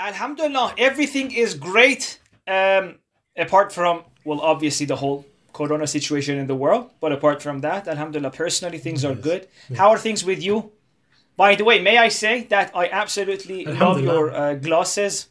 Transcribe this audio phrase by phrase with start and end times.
[0.00, 2.18] Alhamdulillah, everything is great.
[2.48, 2.96] Um,
[3.36, 6.90] apart from, well, obviously the whole corona situation in the world.
[7.00, 9.46] But apart from that, Alhamdulillah, personally, things are good.
[9.76, 10.72] How are things with you?
[11.36, 15.28] By the way, may I say that I absolutely love your uh, glasses.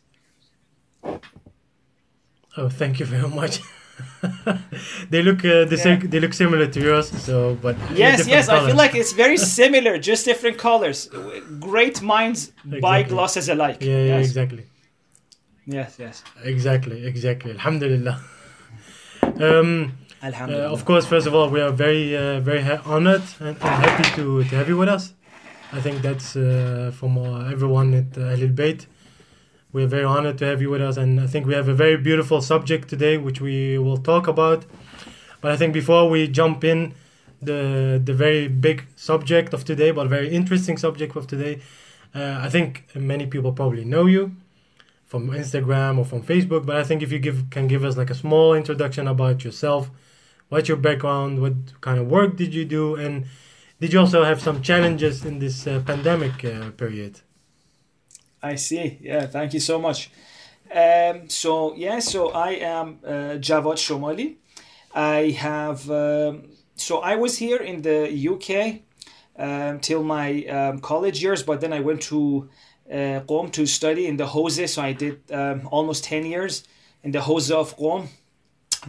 [2.58, 3.60] Oh, thank you very much.
[5.10, 6.00] they look uh, the same.
[6.10, 7.08] They look similar to yours.
[7.10, 11.10] So, but Yes, yes, I feel like it's very similar, just different colors.
[11.60, 13.16] Great minds buy Exactly.
[13.16, 13.78] glasses alike.
[13.82, 14.26] Yeah, yeah, yes.
[14.28, 14.64] exactly,
[15.66, 16.24] yes, yes.
[16.44, 17.52] exactly, exactly.
[17.52, 18.20] Alhamdulillah.
[19.24, 20.74] Um, uh, Alhamdulillah.
[20.74, 24.04] of course, first of all, we are very, uh, very ha- honored and, and happy
[24.16, 25.14] to, to have you with us.
[25.72, 28.88] I think that's uh, from uh, everyone at uh, Ahlul Bayt.
[29.72, 31.96] We're very honored to have you with us, and I think we have a very
[31.96, 34.66] beautiful subject today, which we will talk about.
[35.42, 36.96] But I think before we jump in,
[37.40, 41.62] the the very big subject of today, but very interesting subject of today,
[42.16, 44.32] uh, I think many people probably know you
[45.06, 46.66] from Instagram or from Facebook.
[46.66, 49.92] But I think if you give can give us like a small introduction about yourself,
[50.50, 53.26] what's your background, what kind of work did you do, and
[53.80, 57.22] did you also have some challenges in this uh, pandemic uh, period?
[58.42, 58.98] I see.
[59.02, 60.10] Yeah, thank you so much.
[60.74, 63.10] Um, so yeah, so I am uh,
[63.40, 64.36] Javad Shomali.
[64.94, 68.82] I have um, so I was here in the UK
[69.38, 72.50] um, till my um, college years, but then I went to
[72.90, 74.70] uh, Qom to study in the Hawza.
[74.70, 76.64] So I did um, almost ten years
[77.04, 78.08] in the Hawza of Qom.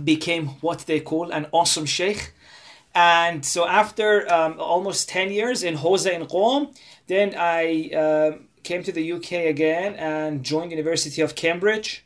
[0.04, 2.32] Became what they call an awesome sheikh.
[2.94, 8.92] And so after um, almost 10 years in Hawza in Qom, then I came to
[8.92, 12.04] the UK again and joined University of Cambridge.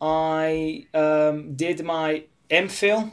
[0.00, 3.12] I um, did my MPhil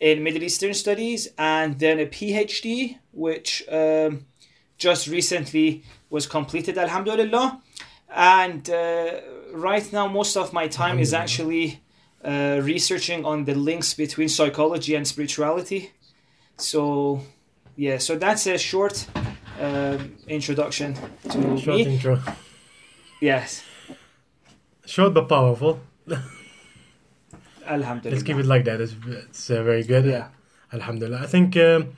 [0.00, 4.26] in Middle Eastern Studies and then a PhD, which um,
[4.78, 7.60] just recently was completed, Alhamdulillah.
[8.12, 9.20] And uh,
[9.52, 11.80] right now, most of my time is actually
[12.24, 15.92] uh, researching on the links between psychology and spirituality.
[16.56, 17.22] So,
[17.76, 19.06] yeah, so that's a short
[19.60, 20.94] um, introduction
[21.28, 21.94] to Short me.
[21.94, 22.18] intro,
[23.20, 23.62] Yes,
[24.86, 25.80] short but powerful.
[27.66, 28.14] Alhamdulillah.
[28.16, 28.80] Let's keep it like that.
[28.80, 30.04] It's, it's uh, very good.
[30.06, 30.28] Yeah.
[30.72, 31.20] Alhamdulillah.
[31.22, 31.92] I think, um,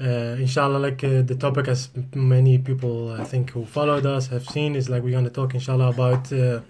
[0.00, 4.44] uh, inshallah, like uh, the topic, as many people I think who followed us have
[4.46, 6.60] seen, is like we're going to talk, inshallah, about uh,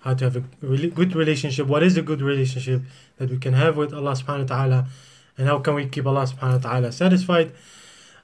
[0.00, 1.66] how to have a really good relationship.
[1.66, 2.82] What is a good relationship
[3.18, 4.86] that we can have with Allah subhanahu wa ta'ala,
[5.36, 7.52] and how can we keep Allah subhanahu wa ta'ala satisfied?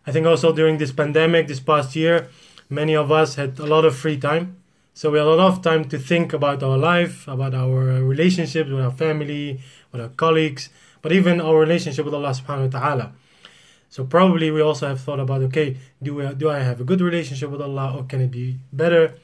[0.07, 2.29] I think also during this pandemic, this past year,
[2.69, 4.57] many of us had a lot of free time.
[4.93, 8.71] So we had a lot of time to think about our life, about our relationships
[8.71, 9.61] with our family,
[9.91, 10.69] with our colleagues,
[11.03, 13.13] but even our relationship with Allah subhanahu wa ta'ala.
[13.89, 17.01] So probably we also have thought about okay, do we, do I have a good
[17.01, 19.15] relationship with Allah or can it be better?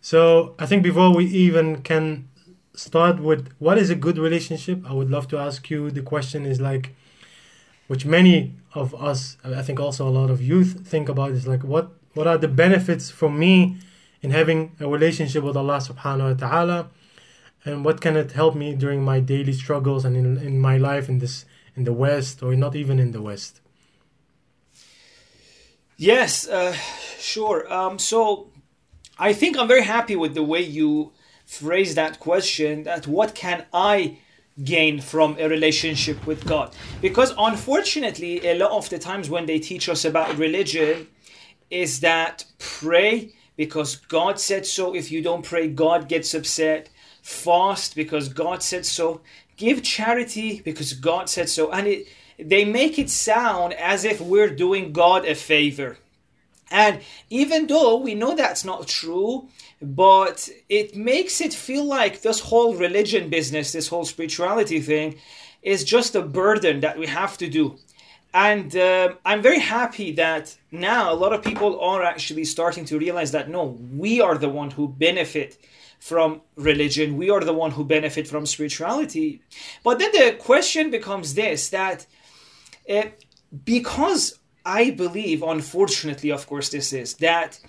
[0.00, 2.28] So I think before we even can
[2.74, 6.44] start with what is a good relationship, I would love to ask you the question
[6.44, 6.94] is like
[7.86, 11.62] which many of us I think also a lot of youth think about is like
[11.62, 13.76] what what are the benefits for me
[14.22, 16.88] in having a relationship with Allah subhanahu wa ta'ala
[17.64, 21.08] and what can it help me during my daily struggles and in, in my life
[21.08, 21.44] in this
[21.76, 23.60] in the west or not even in the west
[25.96, 26.72] Yes, uh,
[27.20, 27.72] sure.
[27.72, 28.48] Um, so
[29.18, 31.12] I think I'm very happy with the way you
[31.46, 34.18] phrase that question that what can I
[34.62, 36.74] gain from a relationship with God?
[37.00, 41.08] Because unfortunately, a lot of the times when they teach us about religion,
[41.70, 44.94] is that pray because God said so.
[44.94, 46.88] If you don't pray, God gets upset.
[47.22, 49.22] Fast because God said so.
[49.56, 51.70] Give charity because God said so.
[51.70, 52.06] And it,
[52.38, 55.98] they make it sound as if we're doing God a favor.
[56.70, 59.48] And even though we know that's not true,
[59.80, 65.18] but it makes it feel like this whole religion business, this whole spirituality thing,
[65.62, 67.76] is just a burden that we have to do.
[68.32, 72.98] And um I'm very happy that now a lot of people are actually starting to
[72.98, 75.56] realize that no, we are the one who benefit
[76.00, 77.16] from religion.
[77.16, 79.40] We are the one who benefit from spirituality.
[79.82, 82.06] But then the question becomes this: that
[82.90, 83.04] uh,
[83.64, 87.60] because I believe, unfortunately, of course, this is that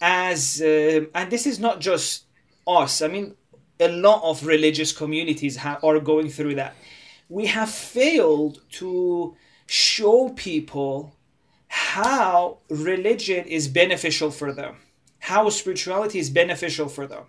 [0.00, 2.24] as uh, and this is not just
[2.66, 3.02] us.
[3.02, 3.34] I mean,
[3.78, 6.74] a lot of religious communities ha- are going through that.
[7.28, 11.14] We have failed to show people
[11.68, 14.76] how religion is beneficial for them,
[15.20, 17.24] how spirituality is beneficial for them.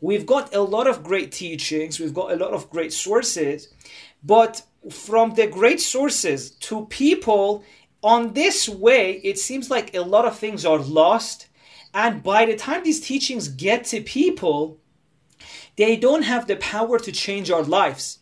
[0.00, 3.68] We've got a lot of great teachings, we've got a lot of great sources,
[4.22, 7.64] but from the great sources to people
[8.02, 11.48] on this way, it seems like a lot of things are lost.
[11.94, 14.78] And by the time these teachings get to people,
[15.76, 18.18] they don't have the power to change our lives.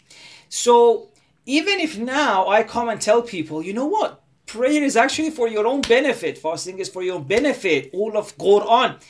[0.48, 1.10] So
[1.44, 4.22] even if now I come and tell people, you know what?
[4.46, 6.38] Prayer is actually for your own benefit.
[6.38, 7.90] Fasting is for your own benefit.
[7.92, 9.00] All of Quran.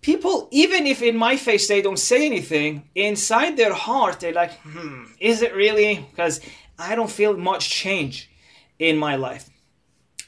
[0.00, 4.54] People, even if in my face they don't say anything, inside their heart they're like,
[4.60, 6.06] hmm, is it really?
[6.10, 6.40] Because
[6.78, 8.30] I don't feel much change
[8.78, 9.50] in my life.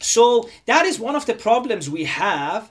[0.02, 2.70] So that is one of the problems we have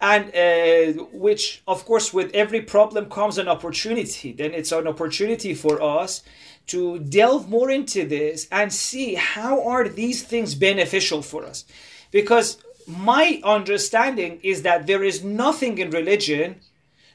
[0.00, 4.32] and uh, which of course with every problem comes an opportunity.
[4.32, 6.22] Then it's an opportunity for us
[6.66, 11.64] to delve more into this and see how are these things beneficial for us.
[12.10, 16.60] Because my understanding is that there is nothing in religion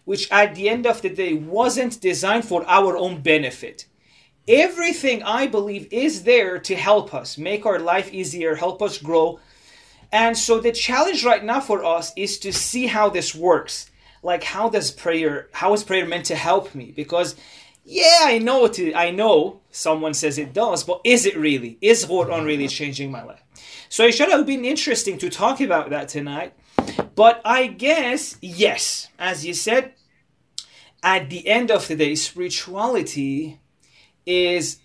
[0.05, 3.85] which at the end of the day wasn't designed for our own benefit.
[4.47, 9.37] Everything i believe is there to help us make our life easier help us grow
[10.11, 13.89] and so the challenge right now for us is to see how this works.
[14.23, 16.91] Like how does prayer how is prayer meant to help me?
[16.95, 17.35] Because
[17.83, 21.77] yeah, I know it I know someone says it does, but is it really?
[21.81, 23.43] Is Quran really changing my life?
[23.89, 26.53] So it should have been interesting to talk about that tonight.
[27.15, 29.93] But I guess yes, as you said,
[31.03, 33.59] at the end of the day, spirituality
[34.25, 34.79] is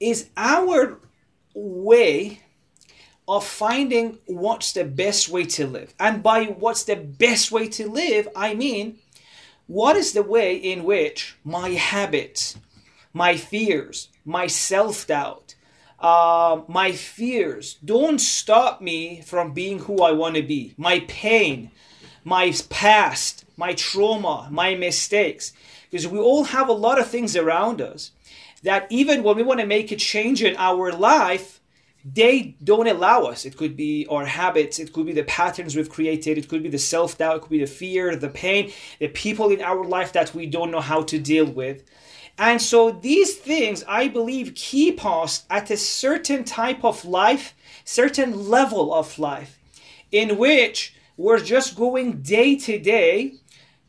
[0.00, 0.98] is our
[1.54, 2.41] way
[3.28, 5.94] of finding what's the best way to live.
[5.98, 8.98] And by what's the best way to live, I mean,
[9.66, 12.58] what is the way in which my habits,
[13.12, 15.54] my fears, my self doubt,
[16.00, 20.74] uh, my fears don't stop me from being who I want to be.
[20.76, 21.70] My pain,
[22.24, 25.52] my past, my trauma, my mistakes.
[25.90, 28.10] Because we all have a lot of things around us
[28.62, 31.60] that even when we want to make a change in our life,
[32.04, 33.44] they don't allow us.
[33.44, 36.68] It could be our habits, it could be the patterns we've created, it could be
[36.68, 40.12] the self doubt, it could be the fear, the pain, the people in our life
[40.12, 41.84] that we don't know how to deal with.
[42.38, 47.54] And so these things, I believe, keep us at a certain type of life,
[47.84, 49.58] certain level of life,
[50.10, 53.34] in which we're just going day to day,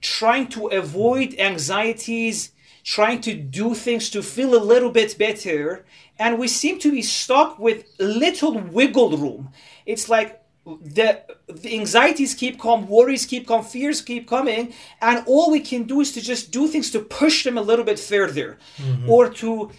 [0.01, 2.51] trying to avoid anxieties,
[2.83, 5.85] trying to do things to feel a little bit better
[6.19, 9.49] and we seem to be stuck with little wiggle room.
[9.85, 15.51] It's like the, the anxieties keep coming, worries keep coming, fears keep coming, and all
[15.51, 18.57] we can do is to just do things to push them a little bit further,
[18.77, 19.09] mm-hmm.
[19.09, 19.71] or to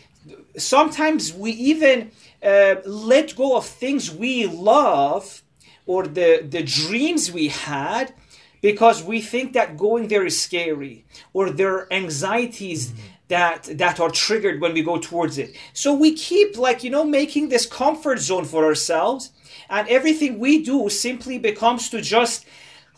[0.57, 2.11] sometimes we even
[2.43, 5.43] uh, let go of things we love
[5.87, 8.15] or the the dreams we had
[8.61, 14.01] because we think that going there is scary or there are anxieties mm-hmm that that
[14.01, 17.67] are triggered when we go towards it so we keep like you know making this
[17.67, 19.31] comfort zone for ourselves
[19.71, 22.45] and everything we do simply becomes to just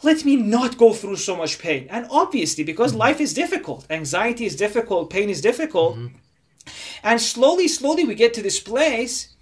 [0.02, 3.00] let me not go through so much pain and obviously because mm-hmm.
[3.00, 6.17] life is difficult anxiety is difficult pain is difficult mm-hmm.
[7.05, 9.34] and slowly slowly we get to this place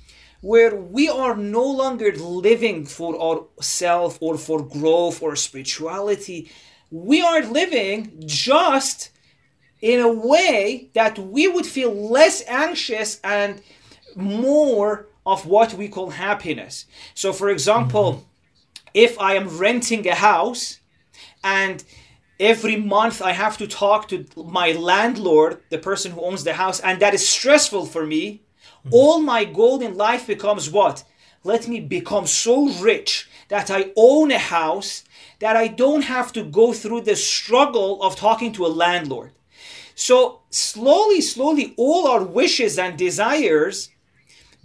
[0.42, 6.50] where we are no longer living for ourself or for growth or spirituality
[6.90, 9.10] we are living just
[9.84, 13.60] in a way that we would feel less anxious and
[14.16, 16.86] more of what we call happiness.
[17.12, 18.24] So, for example, mm-hmm.
[18.94, 20.80] if I am renting a house
[21.42, 21.84] and
[22.40, 26.80] every month I have to talk to my landlord, the person who owns the house,
[26.80, 28.88] and that is stressful for me, mm-hmm.
[28.90, 31.04] all my goal in life becomes what?
[31.42, 35.04] Let me become so rich that I own a house
[35.40, 39.32] that I don't have to go through the struggle of talking to a landlord.
[39.94, 43.90] So slowly, slowly, all our wishes and desires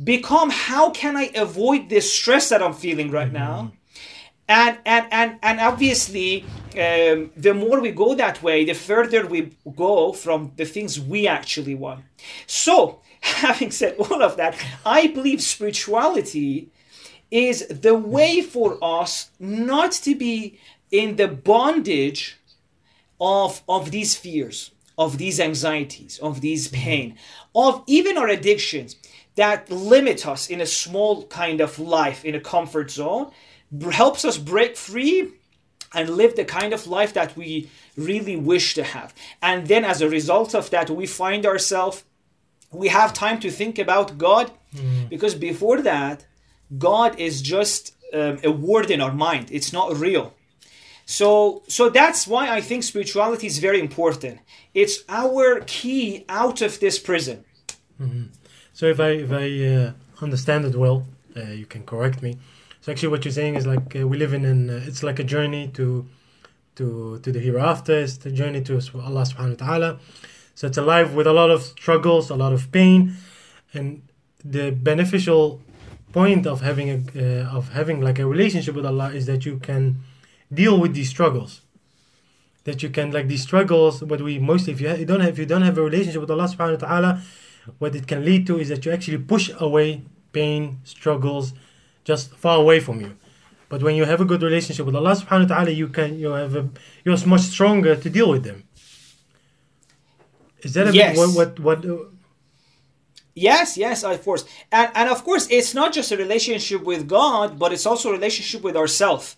[0.03, 3.55] become how can I avoid this stress that I'm feeling right now?
[3.57, 3.75] Mm-hmm.
[4.49, 6.43] And, and, and, and obviously,
[6.73, 11.27] um, the more we go that way, the further we go from the things we
[11.27, 12.03] actually want.
[12.47, 16.69] So, having said all of that, I believe spirituality
[17.29, 20.59] is the way for us not to be
[20.89, 22.37] in the bondage
[23.21, 27.17] of, of these fears of these anxieties, of these pain,
[27.55, 28.97] of even our addictions
[29.35, 33.31] that limit us in a small kind of life, in a comfort zone,
[33.91, 35.31] helps us break free
[35.93, 39.13] and live the kind of life that we really wish to have.
[39.41, 42.03] And then as a result of that, we find ourselves,
[42.71, 45.07] we have time to think about God, mm.
[45.09, 46.25] because before that,
[46.77, 49.47] God is just um, a word in our mind.
[49.49, 50.33] It's not real.
[51.09, 54.41] So, so that's why I think spirituality is very important.
[54.75, 57.45] It's our key out of this prison.
[57.99, 58.25] Mm-hmm.
[58.73, 62.37] So, if I if I uh, understand it well, uh, you can correct me.
[62.81, 65.17] So, actually, what you're saying is like uh, we live in an uh, it's like
[65.17, 66.05] a journey to
[66.75, 67.95] to to the hereafter.
[68.05, 69.99] It's the journey to Allah Subhanahu wa Taala.
[70.53, 73.15] So it's a life with a lot of struggles, a lot of pain,
[73.73, 74.03] and
[74.45, 75.59] the beneficial
[76.13, 79.57] point of having a uh, of having like a relationship with Allah is that you
[79.57, 80.03] can
[80.53, 81.61] deal with these struggles.
[82.65, 84.03] That you can like these struggles.
[84.03, 86.21] What we mostly if you, ha- you don't have if you don't have a relationship
[86.21, 87.21] with Allah Subhanahu wa Taala,
[87.79, 90.03] what it can lead to is that you actually push away
[90.33, 91.53] pain, struggles,
[92.03, 93.15] just far away from you.
[93.69, 96.29] But when you have a good relationship with Allah Subhanahu wa Taala, you can you
[96.31, 96.69] have a
[97.05, 98.63] you're much stronger to deal with them.
[100.61, 101.15] Is that a Yes.
[101.17, 101.85] bit what what what?
[101.85, 102.05] Uh,
[103.35, 104.43] yes, yes, of course.
[104.71, 108.13] And and of course it's not just a relationship with God, but it's also a
[108.13, 109.37] relationship with ourselves.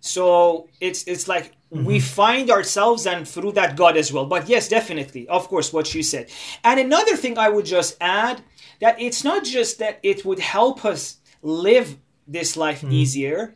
[0.00, 2.06] So it's it's like we mm-hmm.
[2.06, 4.26] find ourselves and through that God as well.
[4.26, 6.30] But yes, definitely, of course, what you said.
[6.64, 8.42] And another thing I would just add
[8.80, 12.92] that it's not just that it would help us live this life mm-hmm.
[12.92, 13.54] easier,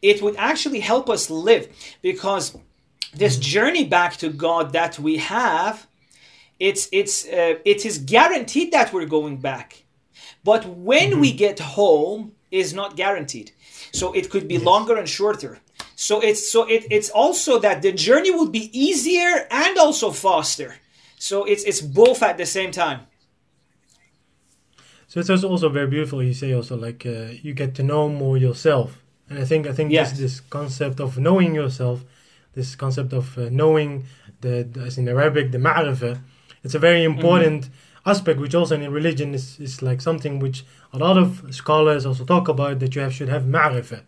[0.00, 1.68] it would actually help us live.
[2.02, 2.56] Because
[3.12, 3.42] this mm-hmm.
[3.42, 5.86] journey back to God that we have
[6.60, 9.84] it's it's uh, it is guaranteed that we're going back.
[10.44, 13.52] But when we get home is not guaranteed.
[13.92, 15.58] So it could be longer and shorter
[16.06, 20.70] so it's so it, it's also that the journey would be easier and also faster
[21.28, 23.00] so it's it's both at the same time
[25.12, 26.22] So it's also- very beautiful.
[26.22, 28.88] You say also like uh, you get to know more yourself,
[29.28, 30.10] and I think I think Yes.
[30.10, 31.98] this this concept of knowing yourself,
[32.58, 33.90] this concept of uh, knowing
[34.42, 36.14] the, the as in Arabic the ma'rifah,
[36.64, 37.60] it's a very important
[38.12, 40.58] aspect which also in religion is, is like something which
[40.96, 41.28] a lot of
[41.60, 44.02] scholars also talk about that you have should have ma'rifah,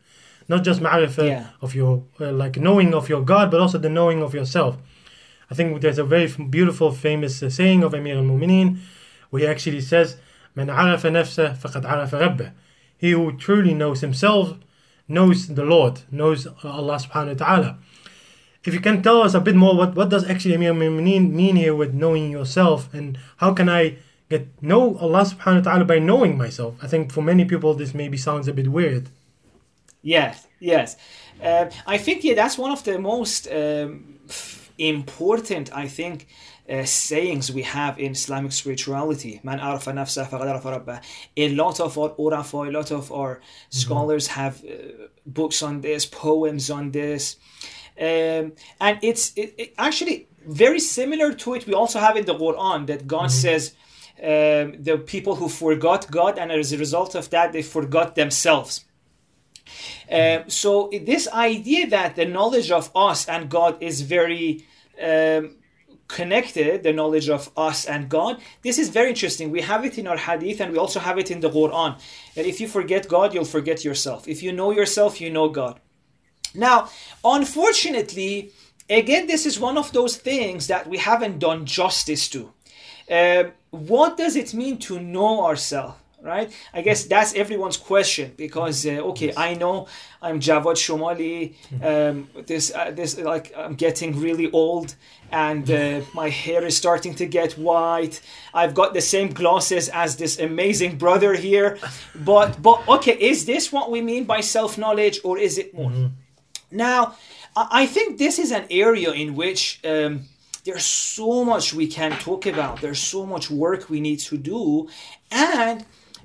[0.49, 1.47] not just ma'rifah yeah.
[1.61, 4.77] of your uh, like knowing of your God, but also the knowing of yourself.
[5.51, 8.79] I think there's a very beautiful, famous uh, saying of Amir al-Mu'minin,
[9.31, 10.17] where he actually says,
[10.55, 12.51] "Man arafa nafsa faqad arafa rabbah."
[12.97, 14.57] He who truly knows himself
[15.09, 17.77] knows the Lord, knows Allah Subhanahu wa Taala.
[18.65, 21.57] If you can tell us a bit more, what, what does actually Amir al-Mu'minin mean
[21.57, 23.97] here with knowing yourself, and how can I
[24.31, 26.77] get know Allah Subhanahu wa Taala by knowing myself?
[26.83, 29.11] I think for many people this maybe sounds a bit weird.
[30.02, 30.97] Yes, yes.
[31.42, 34.18] Um I think yeah, that's one of the most um,
[34.78, 36.26] important, I think,
[36.68, 39.40] uh, sayings we have in Islamic spirituality.
[39.42, 41.00] Man arafa faqad arafa.
[41.37, 43.40] A lot of our urafa, a lot of our
[43.71, 47.37] scholars have uh, books on this, poems on this,
[48.00, 51.66] um, and it's it, it actually very similar to it.
[51.66, 53.75] We also have in the Quran that God says.
[54.23, 58.85] Um, the people who forgot God, and as a result of that, they forgot themselves.
[60.11, 64.66] Um, so this idea that the knowledge of us and God is very
[65.02, 65.57] um,
[66.09, 69.50] connected, the knowledge of us and God, this is very interesting.
[69.50, 71.99] We have it in our hadith and we also have it in the Quran.
[72.35, 74.28] That if you forget God, you'll forget yourself.
[74.28, 75.81] If you know yourself, you know God.
[76.54, 76.90] Now,
[77.25, 78.52] unfortunately,
[78.90, 82.52] again, this is one of those things that we haven't done justice to.
[83.11, 86.01] Um, what does it mean to know ourselves?
[86.23, 86.52] Right?
[86.73, 89.88] I guess that's everyone's question because uh, okay, I know
[90.21, 91.55] I'm Javad Shomali.
[91.83, 94.95] Um, this uh, this like I'm getting really old
[95.33, 98.21] and uh, my hair is starting to get white.
[98.55, 101.79] I've got the same glasses as this amazing brother here.
[102.14, 105.91] But but okay, is this what we mean by self knowledge or is it more?
[106.71, 107.17] Now,
[107.57, 110.12] I I think this is an area in which um,
[110.64, 112.81] there's so much we can talk about.
[112.81, 114.88] There's so much work we need to do,
[115.31, 115.85] and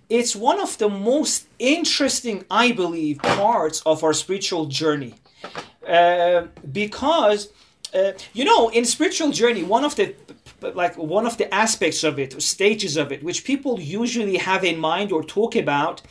[0.10, 5.16] it's one of the most interesting, I believe, parts of our spiritual journey,
[5.88, 7.50] uh, because
[7.94, 10.14] uh, you know, in spiritual journey, one of the
[10.74, 14.80] like one of the aspects of it, stages of it, which people usually have in
[14.80, 16.02] mind or talk about,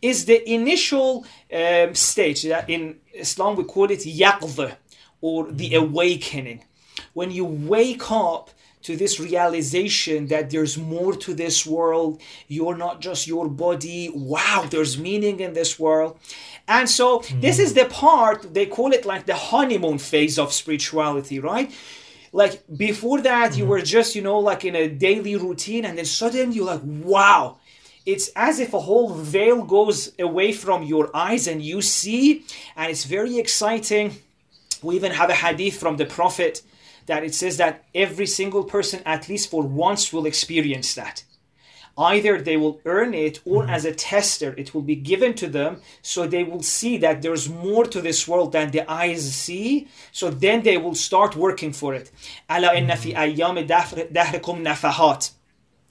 [0.00, 4.76] is the initial um, stage that in Islam we call it yaqdh
[5.20, 6.64] or the awakening.
[7.12, 8.50] When you wake up
[8.82, 14.10] to this realization that there's more to this world, you're not just your body.
[14.14, 16.18] Wow, there's meaning in this world.
[16.68, 17.76] And so this is mm.
[17.76, 21.72] the part they call it like the honeymoon phase of spirituality, right?
[22.32, 23.70] Like before that, you mm-hmm.
[23.70, 27.58] were just, you know, like in a daily routine, and then suddenly you're like, wow,
[28.06, 32.90] it's as if a whole veil goes away from your eyes and you see, and
[32.90, 34.16] it's very exciting.
[34.82, 36.62] We even have a hadith from the Prophet
[37.06, 41.24] that it says that every single person, at least for once, will experience that.
[41.98, 43.70] Either they will earn it or mm-hmm.
[43.70, 47.48] as a tester, it will be given to them so they will see that there's
[47.48, 49.88] more to this world than the eyes see.
[50.10, 52.10] So then they will start working for it.
[52.48, 53.10] Allah inna mm-hmm.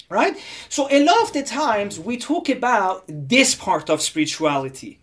[0.10, 0.38] right?
[0.70, 5.00] So a lot of the times we talk about this part of spirituality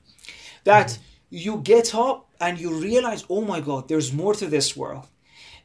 [0.65, 1.03] that mm-hmm.
[1.31, 5.07] you get up and you realize, oh my God, there's more to this world.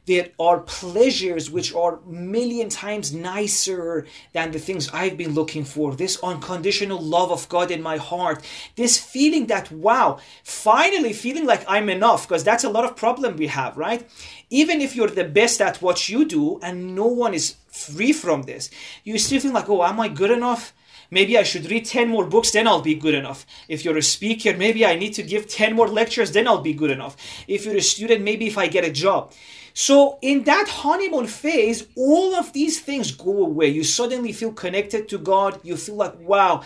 [0.06, 5.94] There are pleasures which are million times nicer than the things I've been looking for.
[5.94, 8.44] This unconditional love of God in my heart.
[8.76, 13.36] This feeling that, wow, finally feeling like I'm enough, because that's a lot of problem
[13.36, 14.06] we have, right?
[14.50, 18.42] Even if you're the best at what you do and no one is free from
[18.42, 18.70] this,
[19.04, 20.74] you still feel like, oh, am I good enough?
[21.10, 23.46] Maybe I should read 10 more books, then I'll be good enough.
[23.68, 26.72] If you're a speaker, maybe I need to give 10 more lectures, then I'll be
[26.74, 27.16] good enough.
[27.46, 29.32] If you're a student, maybe if I get a job.
[29.76, 33.68] So, in that honeymoon phase, all of these things go away.
[33.68, 35.60] You suddenly feel connected to God.
[35.64, 36.62] You feel like, wow.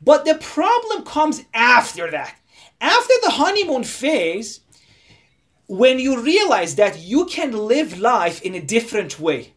[0.00, 2.36] But the problem comes after that.
[2.80, 4.60] After the honeymoon phase,
[5.66, 9.52] when you realize that you can live life in a different way.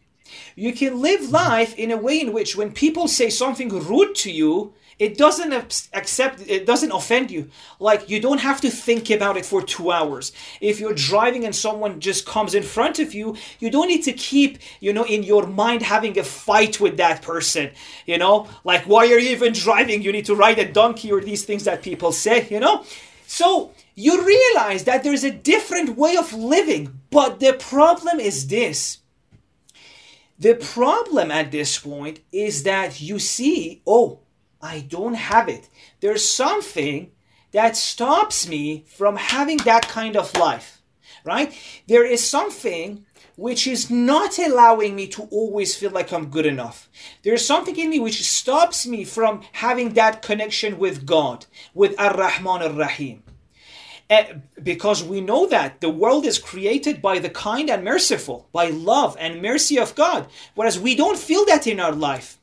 [0.56, 4.30] You can live life in a way in which when people say something rude to
[4.30, 5.52] you, it doesn't
[5.92, 7.48] accept it doesn't offend you.
[7.78, 10.32] Like you don't have to think about it for two hours.
[10.60, 14.12] If you're driving and someone just comes in front of you you don't need to
[14.12, 17.70] keep you know in your mind having a fight with that person
[18.06, 18.48] you know?
[18.64, 20.02] Like why are you even driving?
[20.02, 22.84] You need to ride a donkey or these things that people say you know?
[23.26, 28.98] So you realize that there's a different way of living but the problem is this.
[30.36, 34.23] The problem at this point is that you see oh
[34.64, 35.68] I don't have it.
[36.00, 37.10] There's something
[37.52, 40.80] that stops me from having that kind of life,
[41.22, 41.52] right?
[41.86, 43.04] There is something
[43.36, 46.88] which is not allowing me to always feel like I'm good enough.
[47.22, 51.44] There's something in me which stops me from having that connection with God,
[51.74, 53.22] with Ar Rahman Ar Rahim.
[54.08, 54.24] Uh,
[54.62, 59.14] because we know that the world is created by the kind and merciful, by love
[59.20, 62.38] and mercy of God, whereas we don't feel that in our life.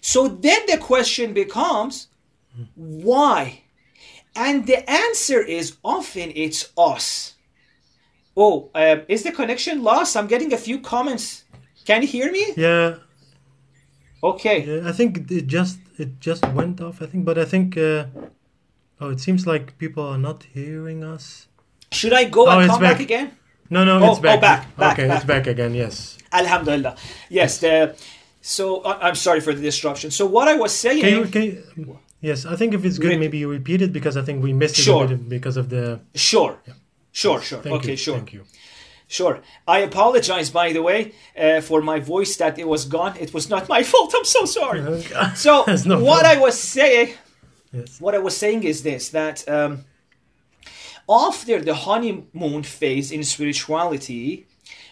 [0.00, 2.08] So then the question becomes
[2.74, 3.62] why?
[4.36, 7.34] And the answer is often it's us.
[8.36, 10.16] Oh, uh, is the connection lost?
[10.16, 11.44] I'm getting a few comments.
[11.84, 12.52] Can you hear me?
[12.56, 12.96] Yeah.
[14.22, 14.64] Okay.
[14.64, 17.02] Yeah, I think it just it just went off.
[17.02, 18.04] I think, but I think uh,
[19.00, 21.48] oh, it seems like people are not hearing us.
[21.92, 22.98] Should I go oh, and come back.
[22.98, 23.00] back.
[23.00, 23.32] again?
[23.68, 24.38] No, no, oh, it's back.
[24.38, 25.16] Oh, back, back okay, back.
[25.16, 25.74] it's back again.
[25.74, 26.18] Yes.
[26.32, 26.96] Alhamdulillah.
[27.28, 27.96] Yes, the
[28.40, 30.10] so I'm sorry for the disruption.
[30.10, 31.02] So what I was saying.
[31.02, 34.16] Can you, can you, yes, I think if it's good, maybe you repeat it because
[34.16, 35.06] I think we missed it sure.
[35.08, 36.00] because of the.
[36.14, 36.58] Sure.
[36.66, 36.74] Yeah.
[37.12, 37.40] Sure.
[37.40, 37.60] Sure.
[37.60, 37.90] Thank okay.
[37.90, 37.96] You.
[37.96, 38.16] Sure.
[38.16, 38.44] Thank you.
[39.08, 39.40] Sure.
[39.66, 43.16] I apologize, by the way, uh, for my voice that it was gone.
[43.18, 44.14] It was not my fault.
[44.16, 45.02] I'm so sorry.
[45.34, 47.14] so no what I was saying,
[47.72, 48.00] yes.
[48.00, 49.84] what I was saying is this: that um,
[51.08, 54.46] after the honeymoon phase in spirituality,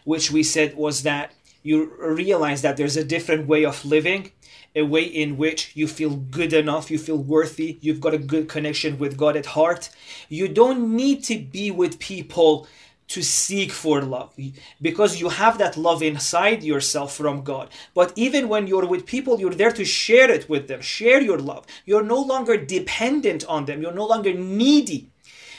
[0.05, 1.33] which we said was that
[1.69, 4.33] you realize that there's a different way of living,
[4.75, 8.49] a way in which you feel good enough, you feel worthy, you've got a good
[8.49, 9.91] connection with God at heart.
[10.31, 12.67] You don't need to be with people
[13.09, 14.35] to seek for love
[14.81, 17.69] because you have that love inside yourself from God.
[17.95, 21.39] But even when you're with people, you're there to share it with them, share your
[21.39, 21.67] love.
[21.85, 25.11] You're no longer dependent on them, you're no longer needy.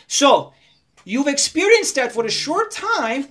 [0.07, 0.53] So,
[1.05, 3.27] you've experienced that for a short time,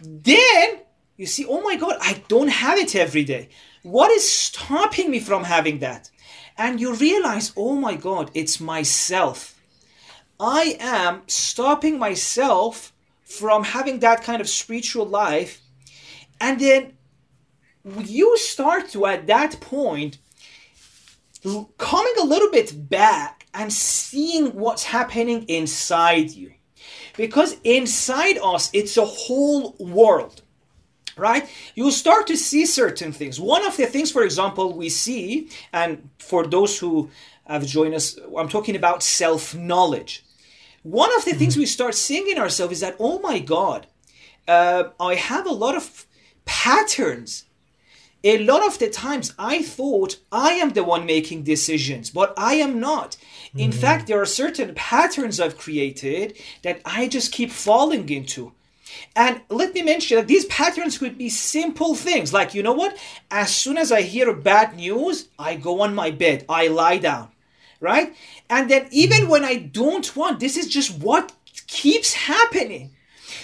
[0.00, 0.85] then
[1.16, 3.48] you see, oh my God, I don't have it every day.
[3.82, 6.10] What is stopping me from having that?
[6.58, 9.58] And you realize, oh my God, it's myself.
[10.38, 12.92] I am stopping myself
[13.24, 15.60] from having that kind of spiritual life.
[16.40, 16.92] And then
[17.98, 20.18] you start to, at that point,
[21.78, 26.52] coming a little bit back and seeing what's happening inside you.
[27.16, 30.42] Because inside us, it's a whole world
[31.16, 31.48] right?
[31.74, 33.40] You start to see certain things.
[33.40, 37.10] One of the things, for example, we see, and for those who
[37.46, 40.24] have joined us, I'm talking about self knowledge.
[40.82, 41.40] One of the mm-hmm.
[41.40, 43.86] things we start seeing in ourselves is that, oh my God,
[44.46, 46.06] uh, I have a lot of
[46.44, 47.44] patterns.
[48.24, 52.54] A lot of the times I thought I am the one making decisions, but I
[52.54, 53.16] am not.
[53.56, 53.80] In mm-hmm.
[53.80, 58.52] fact, there are certain patterns I've created that I just keep falling into.
[59.14, 62.96] And let me mention that these patterns could be simple things like, you know what?
[63.30, 67.28] As soon as I hear bad news, I go on my bed, I lie down,
[67.80, 68.14] right?
[68.50, 71.32] And then even when I don't want, this is just what
[71.66, 72.92] keeps happening.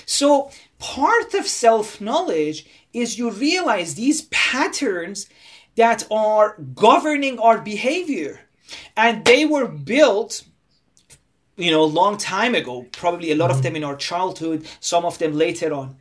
[0.07, 5.29] So part of self knowledge is you realize these patterns
[5.77, 8.41] that are governing our behavior.
[8.97, 10.45] And they were built
[11.63, 13.65] you know, a long time ago, probably a lot of mm-hmm.
[13.65, 15.97] them in our childhood, some of them later on.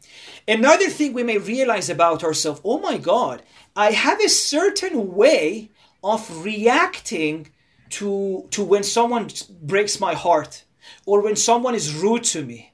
[0.47, 3.43] Another thing we may realize about ourselves oh my God,
[3.76, 5.69] I have a certain way
[6.04, 7.52] of reacting
[7.91, 9.30] to, to when someone
[9.62, 10.63] breaks my heart
[11.06, 12.74] or when someone is rude to me.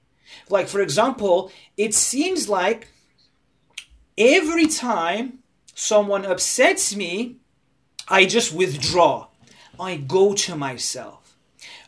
[0.49, 2.87] Like, for example, it seems like
[4.17, 5.39] every time
[5.75, 7.35] someone upsets me,
[8.07, 9.27] I just withdraw.
[9.77, 11.26] I go to myself.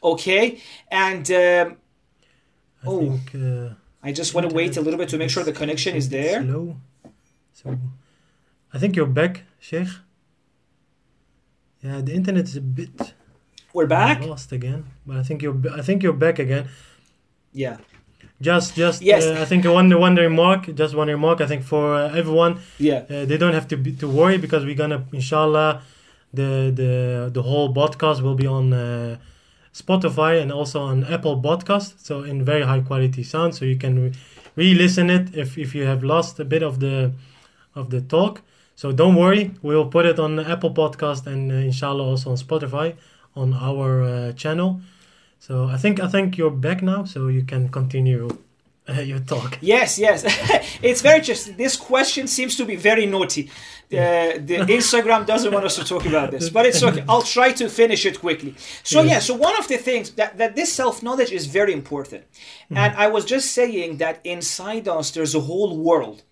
[0.04, 0.60] Okay?
[0.92, 1.78] And um,
[2.84, 3.00] I Oh.
[3.00, 3.70] think uh,
[4.02, 6.42] I just want to wait a little bit to make sure the connection is there.
[6.44, 6.78] Slow.
[7.54, 7.78] So,
[8.74, 9.90] I think you're back, Sheikh.
[11.84, 12.90] Yeah, the internet is a bit
[13.74, 14.26] We're back?
[14.26, 16.68] lost again, but I think you're I think you're back again.
[17.54, 17.78] Yeah.
[18.42, 19.26] Just just Yes.
[19.26, 21.42] uh, I think one one remark, just one remark.
[21.42, 23.04] I think for uh, everyone, Yeah.
[23.10, 25.82] uh, they don't have to be, to worry because we're gonna inshallah
[26.34, 26.92] the the
[27.34, 29.18] the whole podcast will be on uh,
[29.74, 34.04] Spotify and also on Apple Podcast, so in very high quality sound, so you can
[34.04, 34.14] re-
[34.56, 37.12] re-listen it if if you have lost a bit of the
[37.76, 38.42] of the talk.
[38.76, 42.32] So don't worry, we will put it on the Apple Podcast and uh, inshallah also
[42.32, 42.96] on Spotify
[43.36, 44.82] on our uh, channel.
[45.40, 48.30] So I think I think you're back now, so you can continue
[49.04, 49.58] your talk.
[49.62, 50.24] Yes, yes.
[50.82, 51.56] it's very interesting.
[51.56, 53.50] This question seems to be very naughty.
[53.92, 57.04] Uh, the Instagram doesn't want us to talk about this, but it's okay.
[57.10, 58.56] I'll try to finish it quickly.
[58.84, 62.24] So yeah, so one of the things that, that this self-knowledge is very important.
[62.70, 66.24] And I was just saying that inside us there's a whole world.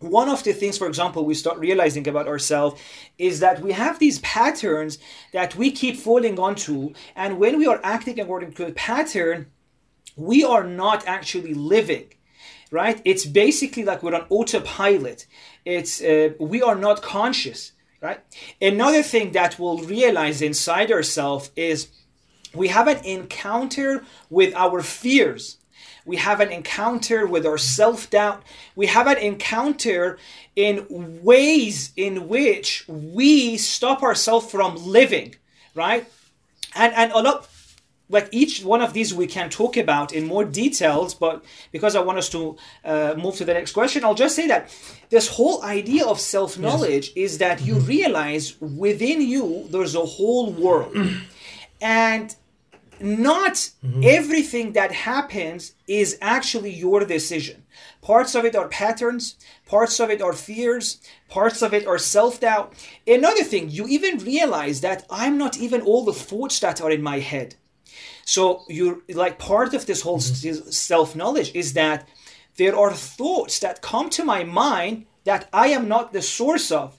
[0.00, 2.80] One of the things, for example, we start realizing about ourselves
[3.18, 4.98] is that we have these patterns
[5.34, 9.50] that we keep falling onto, and when we are acting according to a pattern,
[10.16, 12.06] we are not actually living
[12.72, 13.02] right?
[13.04, 15.26] It's basically like we're on autopilot.
[15.64, 18.20] It's uh, we are not conscious right?
[18.62, 21.88] Another thing that we'll realize inside ourselves is
[22.54, 25.58] we have an encounter with our fears.
[26.06, 28.42] We have an encounter with our self-doubt.
[28.74, 30.18] We have an encounter
[30.56, 35.34] in ways in which we stop ourselves from living
[35.74, 36.06] right?
[36.74, 37.48] And and a lot
[38.10, 42.00] like each one of these we can talk about in more details but because i
[42.00, 44.70] want us to uh, move to the next question i'll just say that
[45.10, 50.96] this whole idea of self-knowledge is that you realize within you there's a whole world.
[51.80, 52.34] And
[53.00, 53.70] not
[54.02, 57.64] everything that happens is actually your decision.
[58.02, 62.74] Parts of it are patterns parts of it are fears parts of it are self-doubt.
[63.06, 67.02] Another thing you even realize that i'm not even all the thoughts that are in
[67.02, 67.56] my head
[68.24, 70.70] so you're like part of this whole mm-hmm.
[70.70, 72.08] self knowledge is that
[72.56, 76.98] there are thoughts that come to my mind that I am not the source of,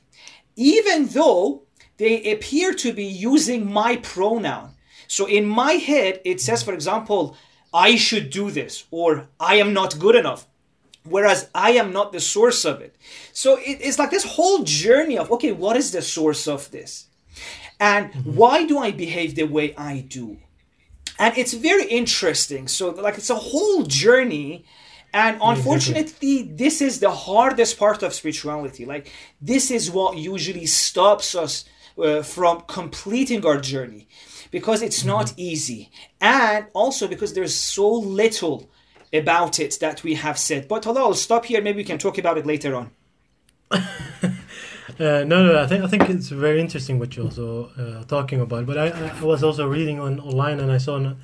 [0.56, 1.64] even though
[1.98, 4.72] they appear to be using my pronoun.
[5.08, 7.36] So in my head, it says, for example,
[7.74, 10.48] I should do this or I am not good enough.
[11.04, 12.96] Whereas I am not the source of it.
[13.34, 17.08] So it- it's like this whole journey of, okay, what is the source of this?
[17.80, 18.36] And mm-hmm.
[18.36, 20.38] why do I behave the way I do?
[21.22, 22.68] And it's very interesting.
[22.68, 24.66] So like it's a whole journey.
[25.14, 28.86] And unfortunately this is the hardest part of spirituality.
[28.86, 31.66] Like this is what usually stops us
[31.98, 34.08] uh, from completing our journey.
[34.50, 35.92] Because it's not easy.
[36.20, 38.68] And also because there's so little
[39.14, 40.68] about it that we have said.
[40.68, 41.62] But although i'll stop here.
[41.62, 42.90] Maybe we can talk about it later on
[45.00, 48.42] Uh, no, no, I think I think it's very interesting what you're also uh, talking
[48.42, 48.66] about.
[48.66, 48.88] But I,
[49.20, 51.18] I was also reading on online and I saw an,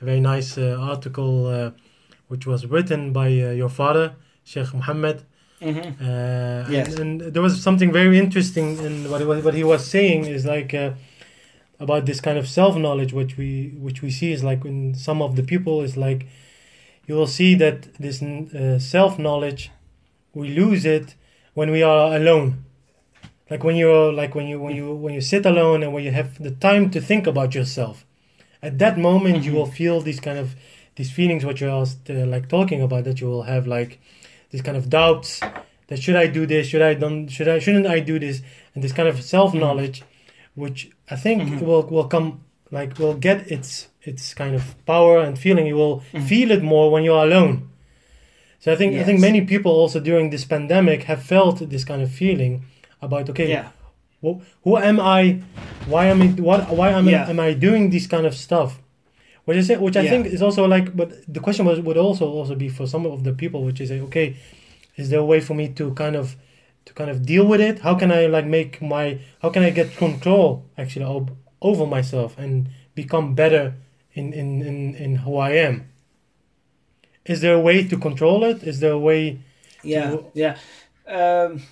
[0.00, 1.70] a very nice uh, article uh,
[2.28, 5.22] which was written by uh, your father, Sheikh Mohammed.
[5.60, 6.00] Mhm.
[6.00, 6.94] Uh, Yes.
[6.96, 10.24] and, and there was something very interesting in what he was, what he was saying
[10.26, 10.92] is like uh,
[11.78, 15.20] about this kind of self knowledge, which we which we see is like in some
[15.22, 16.26] of the people is like
[17.06, 19.70] you will see that this uh, self knowledge
[20.34, 21.14] we lose it
[21.54, 22.64] when we are alone
[23.50, 26.12] like when you're like when you when you when you sit alone and when you
[26.12, 28.06] have the time to think about yourself.
[28.62, 29.58] At that moment you mm-hmm.
[29.58, 30.54] will feel these kind of
[30.94, 34.00] these feelings what you're uh, like talking about that you will have like
[34.50, 35.40] these kind of doubts
[35.88, 36.68] that should i do this?
[36.68, 38.40] Should i done should i shouldn't i do this?
[38.74, 40.60] And this kind of self knowledge mm-hmm.
[40.62, 41.66] which i think mm-hmm.
[41.66, 45.66] will will come like will get its its kind of power and feeling.
[45.66, 47.68] You will feel it more when you're alone.
[48.60, 52.02] So i think i think many people also during this pandemic have felt this kind
[52.02, 52.64] of feeling
[53.02, 53.68] about okay yeah
[54.22, 55.40] who, who am I?
[55.86, 56.26] Why am I?
[56.48, 56.68] What?
[56.68, 57.24] Why am Yeah.
[57.26, 57.30] I?
[57.30, 58.78] Am I doing this kind of stuff?
[59.46, 60.10] Which is which I Yeah.
[60.10, 60.94] think is also like.
[60.94, 63.90] But the question was would also also be for some of the people, which is
[63.90, 64.36] like, okay,
[64.96, 66.36] is there a way for me to kind of
[66.84, 67.78] to kind of deal with it?
[67.80, 69.18] How can I like make my?
[69.40, 71.28] How can I get control actually o-
[71.62, 73.72] over myself and become better
[74.12, 75.88] in in in in who I am?
[77.24, 78.62] Is there a way to control it?
[78.62, 79.38] Is there a way?
[79.82, 80.56] yeah to- yeah
[81.08, 81.62] um,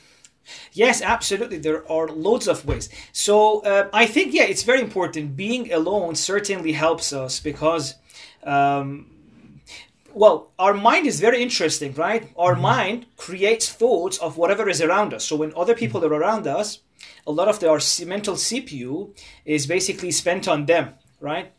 [0.73, 5.37] yes absolutely there are loads of ways so uh, i think yeah it's very important
[5.37, 7.95] being alone certainly helps us because
[8.45, 9.07] um,
[10.15, 12.33] well, our mind is very interesting, right?
[12.37, 15.25] Our mind creates thoughts of whatever is around us.
[15.25, 16.81] So when other people are around us,
[17.27, 21.53] a lot of the, our mental CPU is basically spent on them, right?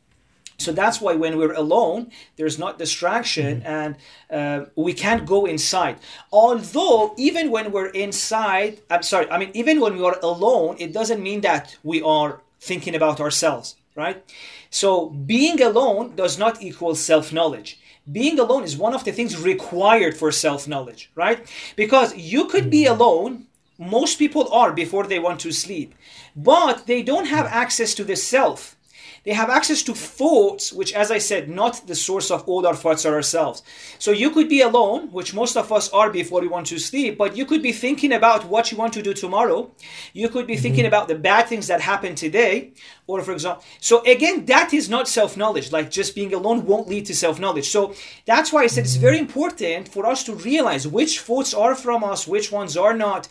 [0.59, 3.67] So that's why when we're alone, there's not distraction mm-hmm.
[3.67, 3.95] and
[4.29, 5.97] uh, we can't go inside.
[6.31, 10.93] Although, even when we're inside, I'm sorry, I mean, even when we are alone, it
[10.93, 14.23] doesn't mean that we are thinking about ourselves, right?
[14.69, 17.79] So being alone does not equal self knowledge.
[18.11, 21.47] Being alone is one of the things required for self knowledge, right?
[21.77, 22.99] Because you could be mm-hmm.
[22.99, 23.45] alone,
[23.77, 25.95] most people are before they want to sleep,
[26.35, 27.63] but they don't have mm-hmm.
[27.63, 28.75] access to the self
[29.23, 32.75] they have access to thoughts, which, as I said, not the source of all our
[32.75, 33.63] thoughts are ourselves.
[33.97, 37.17] So you could be alone, which most of us are before we want to sleep,
[37.17, 39.71] but you could be thinking about what you want to do tomorrow.
[40.13, 40.61] You could be mm-hmm.
[40.63, 42.73] thinking about the bad things that happened today,
[43.07, 43.63] or for example.
[43.79, 45.71] So again, that is not self knowledge.
[45.71, 47.69] Like just being alone won't lead to self knowledge.
[47.69, 47.93] So
[48.25, 49.25] that's why I said it's very mm-hmm.
[49.25, 53.27] important for us to realize which thoughts are from us, which ones are not.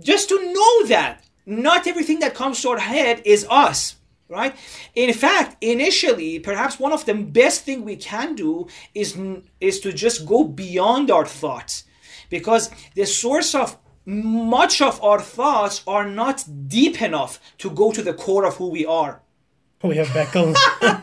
[0.00, 3.96] Just to know that not everything that comes to our head is us
[4.28, 4.54] right?
[4.94, 9.16] In fact initially perhaps one of the best thing we can do is
[9.60, 11.84] is to just go beyond our thoughts
[12.30, 18.02] because the source of much of our thoughts are not deep enough to go to
[18.02, 19.20] the core of who we are.
[19.82, 20.54] We have back on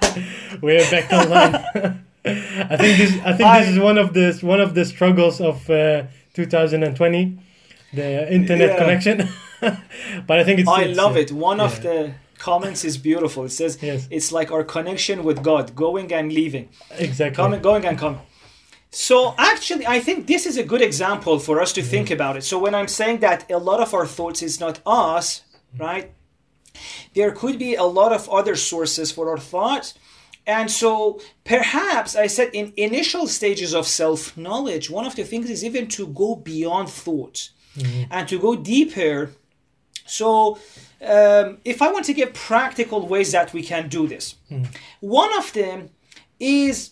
[0.62, 1.56] we have back online
[2.74, 5.40] i think this i think I, this is one of the one of the struggles
[5.42, 6.04] of uh,
[6.34, 7.40] 2020
[7.94, 8.78] the internet yeah.
[8.78, 9.18] connection.
[10.28, 11.32] But i think it's i it's, love uh, it.
[11.32, 11.66] One yeah.
[11.66, 13.46] of the comments is beautiful.
[13.46, 14.08] It says yes.
[14.10, 16.70] it's like our connection with God, going and leaving.
[16.98, 17.36] Exactly.
[17.36, 18.22] Coming, going and coming.
[18.90, 22.16] So actually, I think this is a good example for us to think mm.
[22.16, 22.44] about it.
[22.44, 25.44] So when I'm saying that a lot of our thoughts is not us,
[25.78, 26.12] right?
[27.16, 29.94] There could be a lot of other sources for our thoughts.
[30.46, 35.50] And so perhaps I said in initial stages of self knowledge, one of the things
[35.50, 38.12] is even to go beyond thoughts mm-hmm.
[38.12, 39.32] and to go deeper.
[40.06, 40.58] So
[41.02, 44.68] um, if I want to give practical ways that we can do this, mm.
[45.00, 45.90] one of them
[46.40, 46.92] is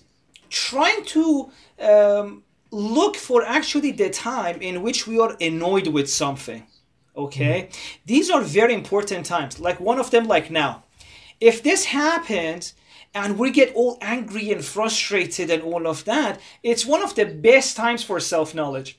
[0.49, 6.65] trying to um, look for actually the time in which we are annoyed with something.
[7.15, 7.97] Okay, mm.
[8.05, 9.59] these are very important times.
[9.59, 10.83] Like one of them, like now,
[11.39, 12.73] if this happens
[13.13, 17.25] and we get all angry and frustrated and all of that, it's one of the
[17.25, 18.98] best times for self knowledge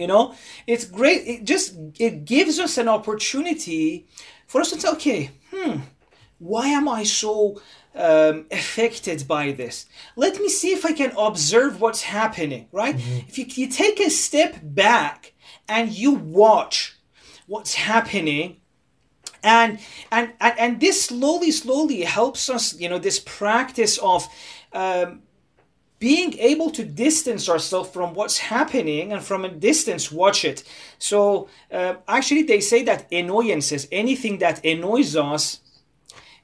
[0.00, 0.34] you know?
[0.66, 4.06] It's great it just it gives us an opportunity
[4.46, 5.76] for us to say okay hmm
[6.38, 7.60] why am i so
[7.92, 9.86] um, affected by this?
[10.16, 12.96] Let me see if i can observe what's happening right?
[12.96, 13.28] Mm-hmm.
[13.28, 15.34] if you, you take a step back
[15.68, 16.96] and you watch
[17.46, 18.60] what's happening
[19.42, 19.78] and,
[20.12, 24.28] and and and this slowly slowly helps us you know this practice of
[24.72, 25.22] um,
[26.00, 30.64] being able to distance ourselves from what's happening and from a distance watch it.
[30.98, 35.60] So uh, actually they say that annoyances anything that annoys us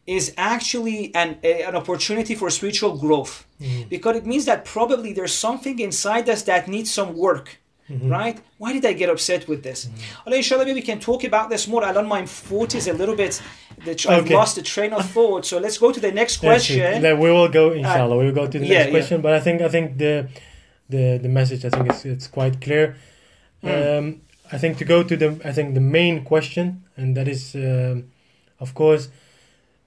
[0.06, 3.44] is actually an, a, an opportunity for spiritual growth.
[3.60, 3.88] Mm-hmm.
[3.88, 7.58] because it means that probably there's something inside us that needs some work
[7.90, 8.08] Mm-hmm.
[8.08, 8.40] Right?
[8.58, 9.86] Why did I get upset with this?
[9.86, 10.32] Mm-hmm.
[10.32, 11.84] inshallah, maybe we can talk about this more.
[11.84, 13.40] I don't mind is a little bit.
[13.84, 15.46] The, I've lost the train of thought.
[15.46, 17.00] So let's go to the next question.
[17.00, 18.16] Then we will go, inshallah.
[18.16, 19.18] Uh, we will go to the yeah, next question.
[19.18, 19.22] Yeah.
[19.22, 20.28] But I think I think the
[20.88, 22.96] the the message I think it's it's quite clear.
[23.62, 23.98] Mm.
[23.98, 24.20] Um,
[24.50, 28.10] I think to go to the I think the main question, and that is, um,
[28.58, 29.08] of course,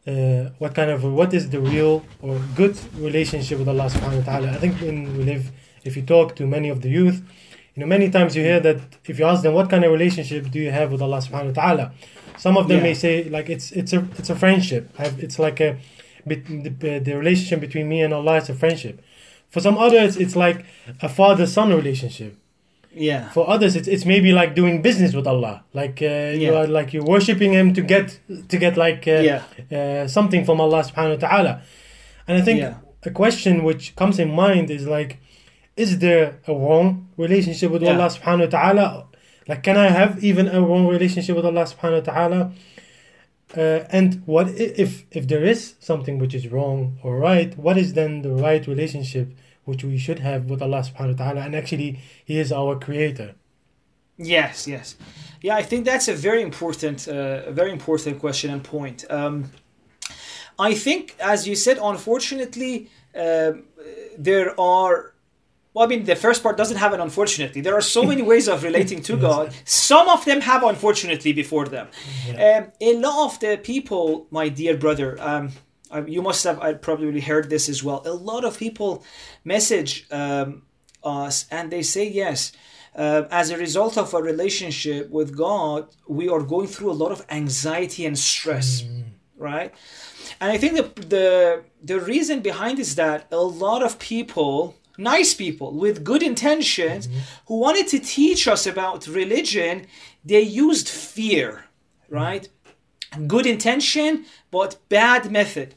[0.08, 4.34] uh, what kind of what is the real or good relationship with Allah Subhanahu wa
[4.34, 4.50] Taala?
[4.56, 5.52] I think when we live,
[5.84, 7.22] if you talk to many of the youth
[7.80, 10.52] you know, many times you hear that if you ask them what kind of relationship
[10.52, 11.92] do you have with Allah subhanahu wa ta'ala,
[12.38, 12.84] some of them yeah.
[12.84, 14.92] may say like it's it's a it's a friendship.
[15.00, 15.78] It's like a
[16.26, 19.02] the, the relationship between me and Allah is a friendship.
[19.50, 20.66] For some others, it's like
[21.02, 22.36] a father son relationship.
[22.94, 23.30] Yeah.
[23.30, 26.32] For others, it's it's maybe like doing business with Allah, like uh, yeah.
[26.34, 29.42] you are like you're worshiping Him to get to get like uh, yeah.
[29.72, 31.62] uh, something from Allah Subhanahu wa Taala.
[32.28, 32.76] And I think yeah.
[33.04, 35.20] a question which comes in mind is like,
[35.80, 37.92] is there a wrong relationship with yeah.
[37.92, 39.08] Allah subhanahu wa ta'ala?
[39.48, 42.52] Like, can I have even a wrong relationship with Allah subhanahu wa ta'ala?
[43.58, 47.58] Uh, and what if if there is something which is wrong or right?
[47.58, 49.28] What is then the right relationship
[49.64, 51.42] which we should have with Allah subhanahu wa ta'ala?
[51.42, 53.36] And actually, He is our creator.
[54.18, 54.98] Yes, yes.
[55.42, 59.06] Yeah, I think that's a very important, uh, a very important question and point.
[59.10, 59.52] Um,
[60.60, 63.54] I think, as you said, unfortunately, uh,
[64.18, 65.14] there are
[65.80, 67.62] well, I mean, the first part doesn't have an unfortunately.
[67.62, 69.54] There are so many ways of relating to God.
[69.64, 71.88] Some of them have unfortunately before them.
[72.28, 72.58] Yeah.
[72.58, 75.52] Um, a lot of the people, my dear brother, um,
[75.90, 78.02] I, you must have I probably heard this as well.
[78.06, 79.06] A lot of people
[79.46, 80.64] message um,
[81.02, 82.52] us and they say yes.
[82.94, 87.14] Uh, as a result of a relationship with God, we are going through a lot
[87.14, 88.84] of anxiety and stress,
[89.38, 89.74] right?
[90.42, 95.34] And I think the, the the reason behind is that a lot of people, nice
[95.34, 97.20] people with good intentions, mm-hmm.
[97.48, 99.88] who wanted to teach us about religion,
[100.24, 101.66] they used fear,
[102.10, 102.48] right?
[103.28, 105.76] Good intention, but bad method.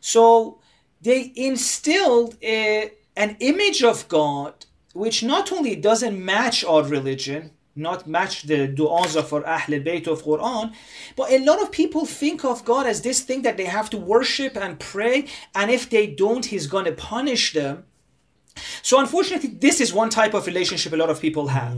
[0.00, 0.60] So
[1.02, 8.06] they instilled a, an image of God which not only doesn't match our religion, not
[8.06, 10.72] match the du'as of our Ahl Bayt of Quran,
[11.16, 13.96] but a lot of people think of God as this thing that they have to
[13.96, 17.84] worship and pray, and if they don't, He's going to punish them.
[18.82, 21.72] So, unfortunately, this is one type of relationship a lot of people have.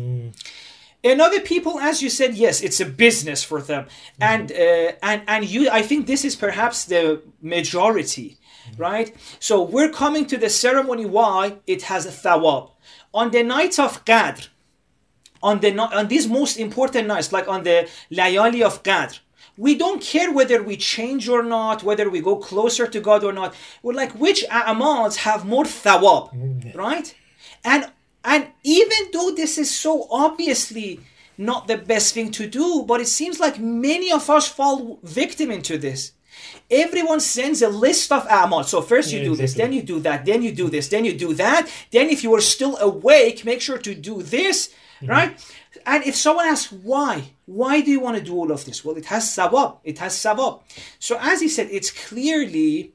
[1.05, 3.87] And other people, as you said, yes, it's a business for them,
[4.21, 8.39] and uh, and and you, I think this is perhaps the majority,
[8.77, 9.15] right?
[9.39, 11.07] So we're coming to the ceremony.
[11.07, 11.59] Why?
[11.67, 12.71] It has a thawab
[13.17, 14.49] on the night of Qadr,
[15.43, 19.21] on the on these most important nights, like on the Layali of Qadr,
[19.57, 23.33] we don't care whether we change or not, whether we go closer to God or
[23.33, 23.55] not.
[23.83, 26.75] We're like, which amals have more thawab, mm.
[26.75, 27.15] right?
[27.65, 27.91] And
[28.25, 31.01] and even though this is so obviously
[31.39, 35.51] not the best thing to do, but it seems like many of us fall victim
[35.51, 36.13] into this.
[36.71, 38.65] Everyone sends a list of amal.
[38.65, 41.05] So first you Yeah, do this, then you do that, then you do this, then
[41.05, 41.69] you do that.
[41.91, 44.69] Then if you are still awake, make sure to do this,
[45.01, 45.11] mm-hmm.
[45.11, 45.57] right?
[45.85, 48.85] And if someone asks why, why do you want to do all of this?
[48.85, 49.79] Well, it has sabab.
[49.85, 50.63] It has sabab.
[50.99, 52.93] So as he said, it's clearly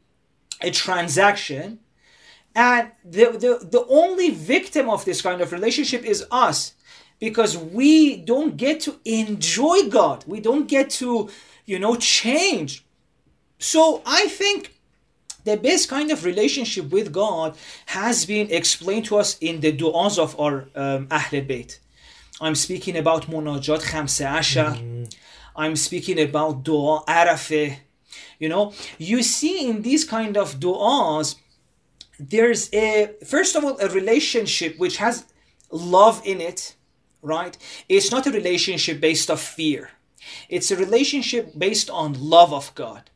[0.62, 1.80] a transaction.
[2.56, 6.74] And the, the, the only victim of this kind of relationship is us
[7.20, 10.26] because we don't get to enjoy God.
[10.28, 11.30] We don't get to,
[11.66, 12.84] you know, change.
[13.60, 14.74] So I think
[15.44, 17.56] the best kind of relationship with God
[17.88, 21.80] has been explained to us in the du'as of our um, Bayt.
[22.42, 24.74] I'm speaking about Munajat Khamsa Ashar.
[24.74, 25.04] Mm-hmm.
[25.56, 27.78] I'm speaking about Dua Arafeh.
[28.40, 31.36] You know, you see in these kind of du'as,
[32.20, 35.26] there's a first of all a relationship which has
[35.72, 36.76] love in it
[37.24, 37.58] right
[37.90, 39.90] it's not a relationship based of fear
[40.48, 43.10] it's a relationship based on love of god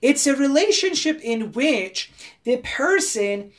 [0.00, 2.10] it's a relationship in which
[2.44, 3.52] the person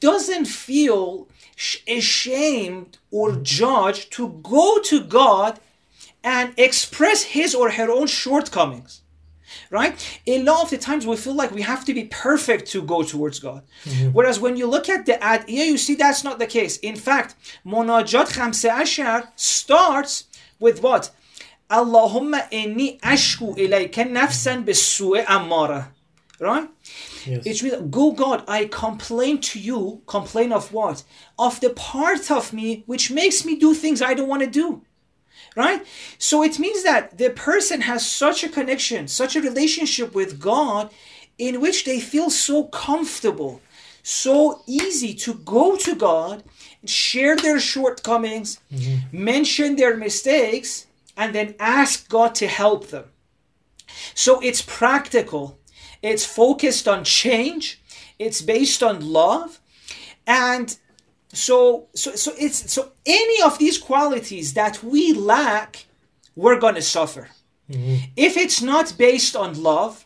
[0.00, 1.28] doesn't feel
[1.86, 5.60] ashamed or judged to go to god
[6.22, 9.02] and express his or her own shortcomings
[9.70, 10.20] right?
[10.26, 13.02] A lot of the times we feel like we have to be perfect to go
[13.02, 13.62] towards God.
[13.84, 14.10] Mm-hmm.
[14.10, 16.76] Whereas when you look at the ad adiyah, you see that's not the case.
[16.78, 17.34] In fact,
[17.66, 20.24] Munajat Khamsa Ashar starts
[20.60, 21.10] with what?
[21.70, 25.90] Allahumma inni ashku ilayka nafsan bis-su'i amara.
[26.40, 26.68] Right?
[27.26, 27.46] Yes.
[27.46, 30.02] It means, go God, I complain to you.
[30.06, 31.02] Complain of what?
[31.38, 34.82] Of the part of me which makes me do things I don't want to do
[35.56, 35.84] right?
[36.18, 40.90] So it means that the person has such a connection, such a relationship with God
[41.38, 43.60] in which they feel so comfortable,
[44.02, 46.44] so easy to go to God,
[46.84, 49.24] share their shortcomings, mm-hmm.
[49.24, 53.04] mention their mistakes, and then ask God to help them.
[54.14, 55.58] So it's practical,
[56.10, 57.82] it's focused on change,
[58.18, 59.60] it's based on love,
[60.26, 60.76] and
[61.32, 65.86] so so so it's so any of these qualities that we lack
[66.36, 67.28] we're going to suffer
[67.68, 67.96] mm-hmm.
[68.16, 70.04] if it's not based on love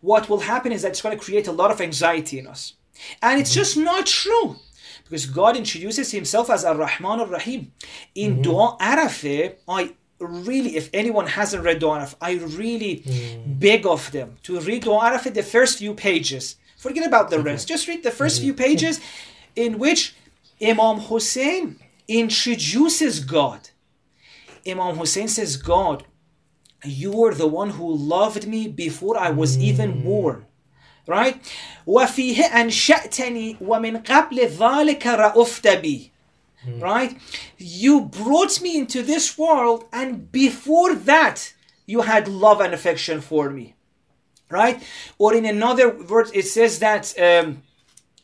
[0.00, 2.74] what will happen is that it's going to create a lot of anxiety in us.
[3.22, 3.58] And it's mm-hmm.
[3.58, 4.56] just not true
[5.04, 7.72] because god introduces himself as ar-rahman ar-rahim.
[8.14, 8.42] In mm-hmm.
[8.42, 13.03] dua arafah i really if anyone hasn't read dua arafah i really
[13.45, 17.67] beg of them to read dua arafah the first few pages forget about the rest
[17.67, 18.99] just read the 1st few pages
[19.55, 20.15] in which
[20.61, 23.69] Imam Hussein introduces God.
[24.67, 26.05] Imam Hussein says, God,
[26.83, 30.45] you were the one who loved me before I was even born.
[31.05, 31.41] Right?
[31.87, 36.11] وفيه أنشأتني ومن قبل ذلك رأفت بي.
[36.66, 37.18] Right?
[37.56, 41.54] You brought me into this world and before that
[41.86, 43.74] you had love and affection for me.
[44.50, 44.82] Right?
[45.18, 47.62] Or in another word, it says that um,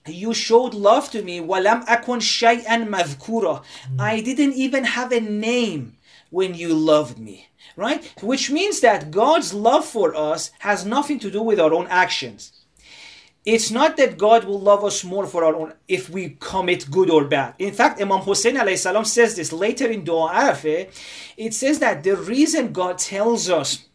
[0.06, 3.62] you showed love to me walam akun shay'an madhkura
[3.98, 5.96] i didn't even have a name
[6.30, 11.30] when you loved me right which means that god's love for us has nothing to
[11.30, 12.52] do with our own actions
[13.44, 17.10] it's not that god will love us more for our own if we commit good
[17.10, 20.90] or bad in fact imam hussein alayhi salam says this later in dua arafah
[21.36, 23.86] it says that the reason god tells us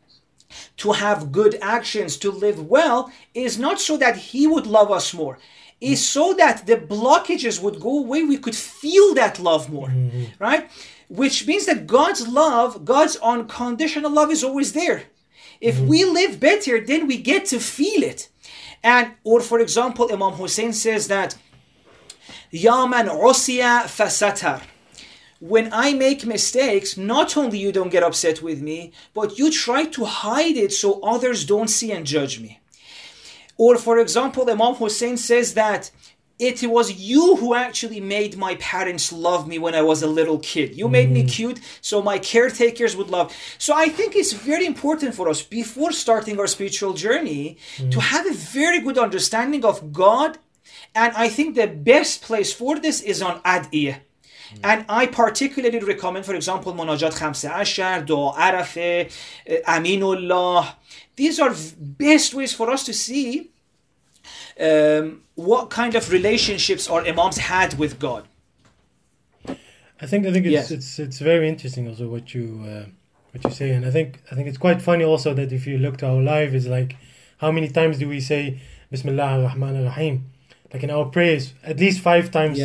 [0.78, 5.14] to have good actions, to live well, is not so that He would love us
[5.14, 5.38] more,
[5.82, 8.24] is so that the blockages would go away.
[8.24, 10.26] We could feel that love more, mm-hmm.
[10.39, 10.70] right?
[11.08, 15.04] Which means that God's love, God's unconditional love, is always there.
[15.62, 15.88] If mm-hmm.
[15.88, 18.30] we live better, then we get to feel it.
[18.84, 21.38] And, or for example, Imam Hussein says that,
[22.52, 24.62] Ya man usiya fasatar
[25.40, 29.86] when I make mistakes, not only you don't get upset with me, but you try
[29.86, 32.60] to hide it so others don't see and judge me.
[33.58, 35.92] Or, for example, Imam Hussein says that
[36.40, 40.40] it was you who actually made my parents love me when I was a little
[40.40, 40.74] kid.
[40.74, 41.30] You made me mm.
[41.30, 43.36] cute, so my caretakers would love.
[43.58, 48.00] So I think it's very important for us before starting our spiritual journey to mm.
[48.00, 50.38] have a very good understanding of God.
[50.96, 54.00] And I think the best place for this is on Adiyah.
[54.00, 54.60] Mm.
[54.64, 59.12] And I particularly recommend, for example, Munajat Khamsa Ashar, Dua Arafe,
[59.46, 60.76] eh, Aminullah.
[61.18, 63.52] These are best ways for us to see
[64.60, 68.24] um, what kind of relationships our Imams had with God.
[70.01, 70.72] I think I think it's Yes.
[70.72, 72.86] it's it's very interesting also what you uh,
[73.32, 75.78] what you say, and I think I think it's quite funny also that if you
[75.78, 76.95] look to our life, is like
[77.38, 78.60] how many times do we say
[78.91, 80.26] Bismillah ar-Rahman ar-Rahim,
[80.74, 82.60] like in our prayers, at least five times,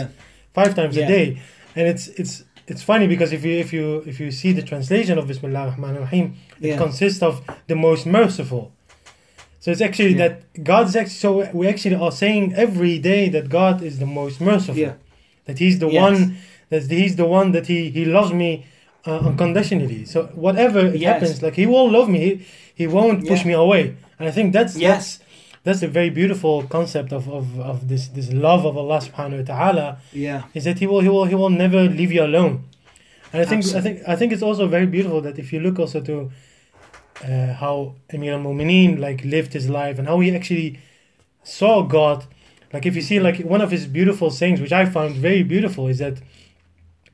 [0.53, 1.05] five times Yeah.
[1.05, 1.43] a day,
[1.77, 5.19] and it's it's it's funny because if you if you if you see the translation
[5.19, 6.79] of Bismillah ar-Rahman ar-Rahim, it Yeah.
[6.79, 8.73] consists of the most merciful.
[9.65, 10.23] So it's actually Yeah.
[10.29, 10.35] that
[10.73, 14.77] God's actually so we actually are saying every day that God is the most merciful,
[14.87, 14.95] Yeah.
[15.47, 16.03] that He's the Yes.
[16.07, 16.19] one
[16.73, 18.51] that He's the one that He He loves me
[19.09, 20.01] uh, unconditionally.
[20.13, 21.03] So whatever Yes.
[21.11, 22.19] happens, like He will love me.
[22.27, 22.31] He,
[22.81, 23.49] he won't push Yeah.
[23.51, 23.85] me away.
[24.19, 24.91] And I think that's Yes.
[24.91, 25.11] that's
[25.67, 29.47] that's a very beautiful concept of, of, of this this love of Allah Subhanahu wa
[29.55, 29.87] Taala
[30.27, 30.41] Yeah.
[30.57, 32.55] is that He will He will He will never leave you alone.
[33.33, 35.77] And I think I think I think it's also very beautiful that if you look
[35.85, 36.17] also to
[37.25, 40.79] uh, how Amir al Mu'mineen like lived his life and how he actually
[41.43, 42.27] saw God.
[42.73, 45.87] Like if you see like one of his beautiful sayings, which I found very beautiful,
[45.89, 46.17] is that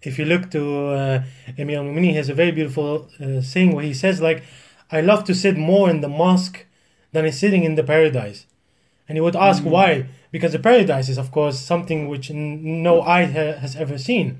[0.03, 1.23] if you look to uh,
[1.59, 4.43] Amir al Mu'mineen, he has a very beautiful uh, saying where he says like,
[4.91, 6.67] "I love to sit more in the mosque
[7.13, 8.47] than is sitting in the paradise,"
[9.09, 13.03] and he would ask why, because the paradise is of course something which n- no
[13.03, 14.39] eye ha- has ever seen.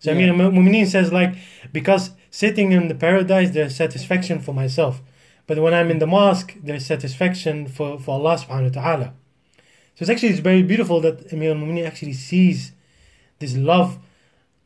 [0.00, 0.30] So Yeah.
[0.30, 1.34] Amir al Mu'mineen says like,
[1.72, 5.00] because sitting in the paradise there's satisfaction for myself,
[5.46, 9.12] but when I'm in the mosque there's satisfaction for for Allah Subhanahu wa Taala.
[9.94, 12.72] So it's actually it's very beautiful that Amir al-Mu'mineen actually sees
[13.40, 13.98] this love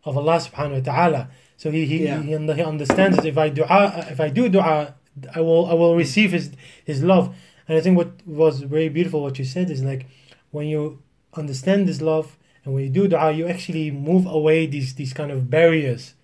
[0.04, 1.30] of Allah subhanahu wa ta'ala.
[1.56, 2.20] So he he, Yeah.
[2.20, 4.94] he, he understands that if I dua if I do dua
[5.34, 6.50] I will I will receive his
[6.84, 7.34] his love.
[7.66, 10.06] And I think what was very beautiful what you said is like
[10.50, 11.00] when you
[11.34, 15.30] understand this love and when you do dua you actually move away these these kind
[15.30, 16.14] of barriers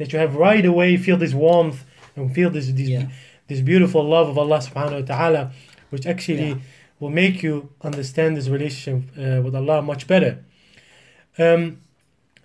[0.00, 1.80] that you have right away feel this warmth
[2.16, 3.06] and feel this this, Yeah.
[3.50, 5.42] this beautiful love of Allah subhanahu wa ta'ala
[5.92, 7.00] which actually Yeah.
[7.00, 7.54] will make you
[7.88, 10.32] understand this relationship uh, with Allah much better.
[11.38, 11.62] Um,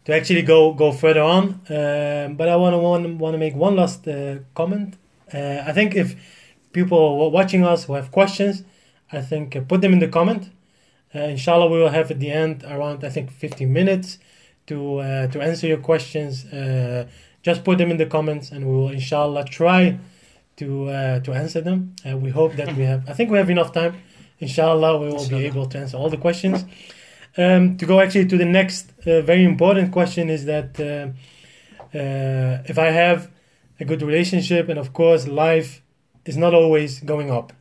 [0.05, 1.43] to actually go go further on,
[1.77, 4.13] um, but I want to want, want to make one last uh,
[4.59, 4.89] comment.
[5.33, 6.07] Uh, I think if
[6.77, 8.55] people wa- watching us who have questions,
[9.11, 10.43] I think uh, put them in the comment.
[11.15, 14.19] Uh, inshallah, we will have at the end around I think 15 minutes
[14.67, 16.33] to uh, to answer your questions.
[17.45, 19.99] Just put them in the comments, and we will inshallah try
[20.59, 21.95] to uh, to answer them.
[22.03, 23.07] Uh, we hope that we have.
[23.07, 23.93] I think we have enough time.
[24.39, 25.41] Inshallah, we will Inshallah.
[25.41, 26.65] be able to answer all the questions.
[27.37, 30.85] Um, to go actually to the next uh, very important question is that uh,
[31.95, 33.29] uh, if I have
[33.79, 35.83] a good relationship, and of course, life
[36.25, 37.53] is not always going up.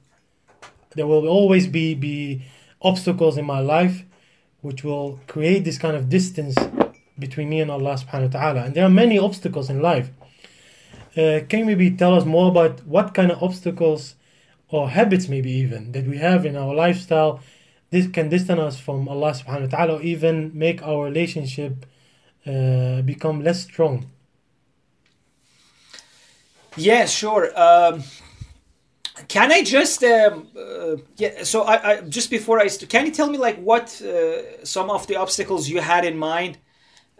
[0.96, 2.42] There will always be be
[2.80, 3.96] obstacles in my life,
[4.62, 6.56] which will create this kind of distance
[7.18, 8.66] between me and Allah Subhanahu wa Taala.
[8.66, 10.10] And there are many obstacles in life.
[11.16, 14.16] Uh, can you maybe tell us more about what kind of obstacles
[14.68, 17.40] or habits, maybe even that we have in our lifestyle?
[17.90, 21.86] This can distance us from Allah Subhanahu wa Taala, or even make our relationship
[22.46, 24.06] uh, become less strong.
[26.76, 27.52] Yeah, sure.
[27.56, 28.02] Um,
[29.28, 31.44] can I just um, uh, yeah?
[31.44, 34.90] So I, I just before I st- can you tell me like what uh, some
[34.90, 36.58] of the obstacles you had in mind?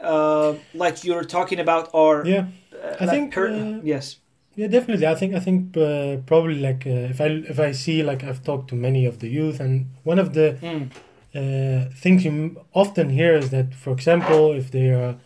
[0.05, 4.19] Uh, like you're talking about are Yeah, uh, I like think, per- uh, yes.
[4.57, 5.07] yeah, definitely.
[5.07, 8.43] I think I think uh, probably like uh, if I if I see like I've
[8.45, 10.91] talked to many of the youth, and one of the Mm.
[11.35, 12.35] uh, things you
[12.73, 15.17] often hear is that, for example, if they are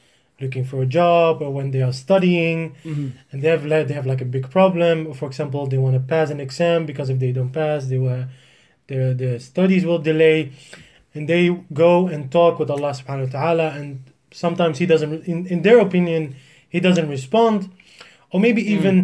[0.40, 3.12] looking for a job or when they are studying Mhm.
[3.32, 5.12] and they have like, they have like a big problem.
[5.12, 8.24] For example, they want to pass an exam because if they don't pass, they will
[8.86, 10.50] their their studies will delay,
[11.14, 14.00] and they go and talk with Allah Subhanahu wa Taala, and
[14.44, 15.12] sometimes He doesn't.
[15.32, 16.22] In in their opinion,
[16.74, 17.58] He doesn't respond,
[18.32, 18.74] or maybe Mm.
[18.76, 18.96] even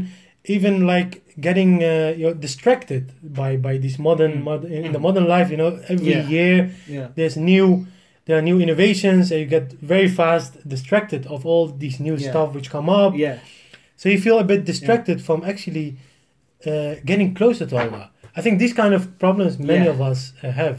[0.56, 1.12] even like
[1.46, 3.02] getting uh, you know distracted
[3.40, 6.28] by by this modern mod- in, the modern life you know every Yeah.
[6.34, 6.56] year
[6.96, 7.06] Yeah.
[7.16, 7.66] there's new
[8.26, 12.30] there are new innovations and you get very fast distracted of all these new Yeah.
[12.30, 13.36] stuff which come up Yeah.
[14.00, 15.88] so you feel a bit distracted from actually
[16.70, 16.72] uh,
[17.10, 18.04] getting closer to Allah
[18.38, 20.76] I think these kind of problems many of us uh, have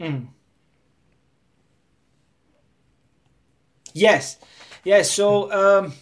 [0.00, 0.20] Mm.
[3.94, 4.38] Yes,
[4.82, 5.10] yes.
[5.10, 5.94] So, um,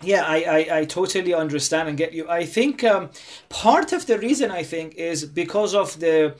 [0.00, 2.28] yeah, I, I, I totally understand and get you.
[2.30, 3.10] I think um,
[3.48, 6.36] part of the reason I think is because of the,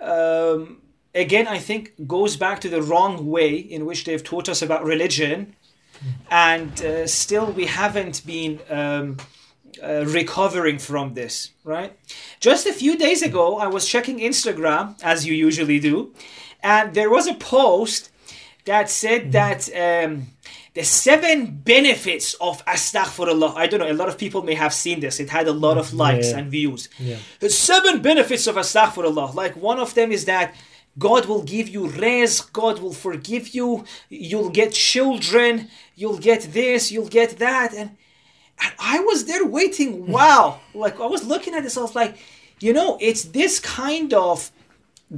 [0.00, 0.80] um,
[1.14, 4.84] again, I think goes back to the wrong way in which they've taught us about
[4.84, 5.56] religion,
[6.30, 8.60] and uh, still we haven't been.
[8.70, 9.18] Um,
[9.82, 11.98] uh, recovering from this, right?
[12.40, 16.12] Just a few days ago, I was checking Instagram, as you usually do,
[16.62, 18.11] and there was a post
[18.64, 20.28] that said that um,
[20.74, 23.56] the seven benefits of astaghfirullah.
[23.56, 25.18] I don't know, a lot of people may have seen this.
[25.20, 26.38] It had a lot of likes Yeah.
[26.38, 26.88] and views.
[26.98, 27.16] Yeah.
[27.40, 29.34] The seven benefits of astaghfirullah.
[29.34, 30.54] Like one of them is that
[30.98, 36.92] God will give you rizq, God will forgive you, you'll get children, you'll get this,
[36.92, 37.72] you'll get that.
[37.74, 37.96] And
[38.62, 40.06] and I was there waiting.
[40.12, 40.60] Wow.
[40.74, 42.16] like I was looking at this, I was like,
[42.60, 44.52] you know, it's this kind of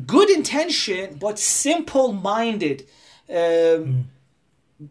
[0.06, 2.12] good intention, but simple
[3.28, 4.08] um,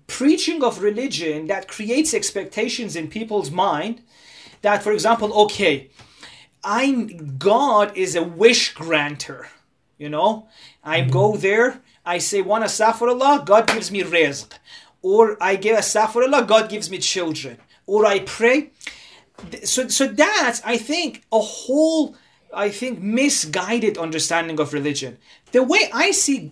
[0.07, 4.01] preaching of religion that creates expectations in people's mind.
[4.61, 5.89] That, for example, okay,
[6.63, 9.47] I'm God is a wish granter.
[9.97, 10.47] You know,
[10.83, 14.51] I go there, I say one astaghfirullah, God gives me rizq.
[15.01, 17.57] Or I give astaghfirullah, God gives me children.
[17.85, 18.71] Or I pray.
[19.63, 22.15] So, so that's, I think, a whole,
[22.53, 25.17] I think, misguided understanding of religion.
[25.51, 26.51] The way I see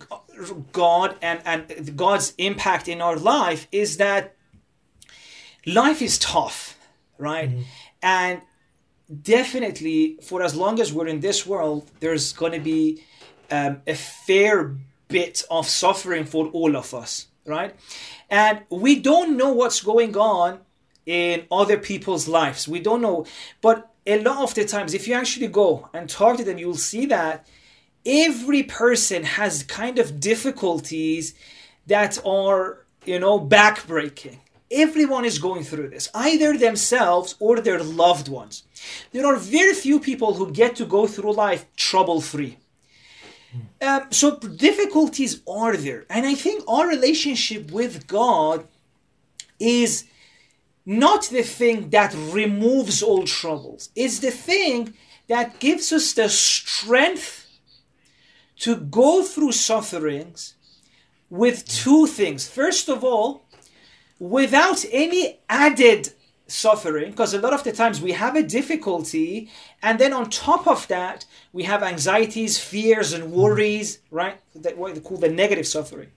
[0.72, 4.34] God and, and God's impact in our life is that
[5.66, 6.78] life is tough,
[7.18, 7.50] right?
[8.02, 8.42] And
[9.22, 13.02] definitely for as long as we're in this world there's going to be
[13.50, 14.74] um, a fair
[15.08, 17.74] bit of suffering for all of us right?
[18.30, 20.60] And we don't know what's going on
[21.06, 22.68] in other people's lives.
[22.68, 23.26] We don't know.
[23.60, 26.74] But a lot of the times if you actually go and talk to them you'll
[26.74, 27.46] see that
[28.06, 31.34] every person has kind of difficulties
[31.86, 34.38] that are you know backbreaking.
[34.70, 38.64] Everyone is going through this either themselves or their loved ones.
[39.12, 42.58] There are very few people who get to go through life trouble free
[43.82, 48.66] um, so difficulties are there and i think our relationship with god
[49.60, 50.04] is
[50.84, 53.90] not the thing that removes all troubles.
[53.94, 54.94] It's the thing
[55.28, 57.41] that gives us the strength
[58.62, 60.54] to go through sufferings
[61.30, 62.48] with two things.
[62.48, 63.44] First of all
[64.22, 66.12] without any added
[66.46, 69.50] suffering because a lot of the times we have a difficulty
[69.82, 73.40] and then on top of that we have anxieties fears and mm-hmm.
[73.40, 74.38] worries right?
[74.54, 76.10] That what they call the negative suffering.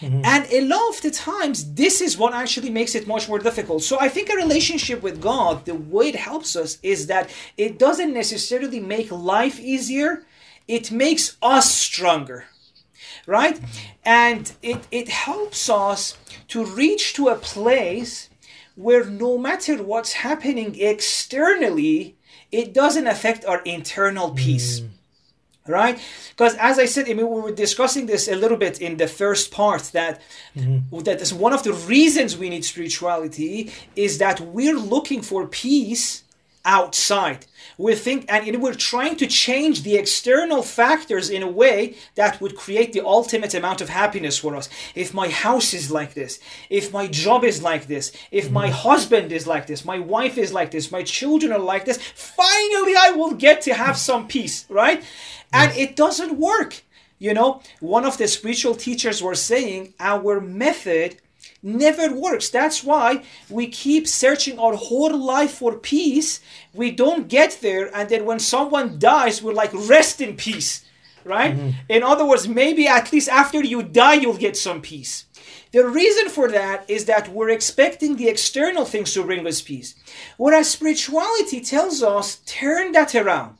[0.00, 0.22] Mm-hmm.
[0.24, 3.82] And a lot of the times this is what actually makes it much more difficult.
[3.82, 7.80] So i think a relationship with god the way it helps us is that it
[7.80, 10.24] doesn't necessarily make life easier
[10.70, 12.46] it makes us stronger
[13.26, 13.60] right?
[14.04, 16.16] And it it helps us
[16.48, 18.28] to reach to a place
[18.74, 22.16] where no matter what's happening externally
[22.50, 24.88] it doesn't affect our internal peace mm.
[25.68, 25.96] right?
[26.30, 29.10] Because as i said i mean we were discussing this a little bit in the
[29.20, 30.14] first part that
[30.56, 30.98] mm-hmm.
[31.08, 33.70] that is one of the reasons we need spirituality
[34.06, 36.24] is that we're looking for peace
[36.64, 37.46] outside.
[37.78, 42.56] We think and we're trying to change the external factors in a way that would
[42.56, 44.68] create the ultimate amount of happiness for us.
[44.94, 48.88] If my house is like this if my job is like this if my mm-hmm.
[48.88, 52.94] husband is like this my wife is like this my children are like this finally
[52.96, 55.02] i will get to have some peace right?
[55.52, 56.82] And it doesn't work.
[57.18, 61.16] You know one of the spiritual teachers were saying our method
[61.62, 62.48] never works.
[62.50, 66.40] That's why we keep searching our whole life for peace.
[66.72, 70.84] We don't get there, and then when someone dies, we're like, rest in peace,
[71.24, 71.56] right?
[71.56, 71.70] Mm-hmm.
[71.88, 75.26] In other words, maybe at least after you die, you'll get some peace.
[75.72, 79.94] The reason for that is that we're expecting the external things to bring us peace.
[80.36, 83.56] Whereas spirituality tells us, turn that around.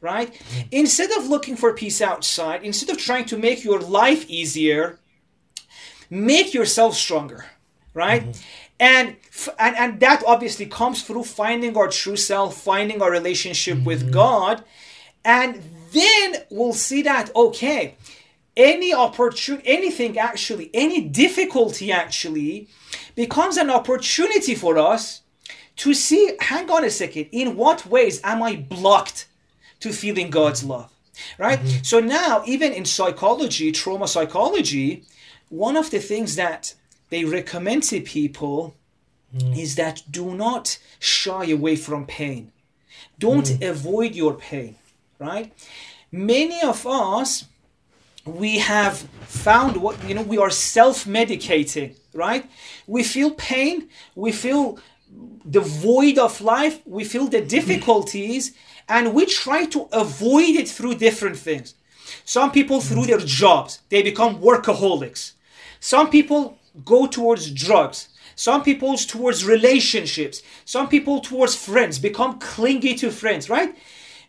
[0.00, 0.34] Right?
[0.34, 0.68] Mm-hmm.
[0.72, 4.98] Instead of looking for peace outside, instead of trying to make your life easier,
[6.14, 7.44] make yourself stronger
[7.92, 8.40] right mm-hmm.
[8.80, 13.82] and, f- and and that obviously comes through finding our true self finding our relationship
[13.84, 14.12] with mm-hmm.
[14.12, 14.64] god
[15.24, 15.62] and
[15.92, 17.96] then we'll see that okay
[18.56, 22.68] any opportunity anything actually any difficulty actually
[23.14, 25.22] becomes an opportunity for us
[25.76, 29.26] to see, hang on a second, in what ways am I blocked
[29.80, 30.70] to feeling God's mm-hmm.
[30.70, 30.90] love?
[31.38, 31.58] Right?
[31.58, 31.82] Mm-hmm.
[31.82, 35.04] So now, even in psychology, trauma psychology,
[35.54, 36.74] one of the things that
[37.10, 38.74] they recommend to people
[39.34, 39.56] mm.
[39.56, 42.50] is that do not shy away from pain.
[43.20, 43.70] Don't mm.
[43.70, 44.74] avoid your pain,
[45.20, 45.52] right?
[46.10, 47.44] Many of us,
[48.24, 48.98] we have
[49.46, 52.50] found what, you know, we are self medicating, right?
[52.88, 54.80] We feel pain, we feel
[55.44, 58.56] the void of life, we feel the difficulties,
[58.88, 61.74] and we try to avoid it through different things.
[62.24, 65.33] Some people, through their jobs, they become workaholics.
[65.84, 68.08] Some people go towards drugs.
[68.36, 70.40] Some people towards relationships.
[70.64, 73.76] Some people towards friends, become clingy to friends, right?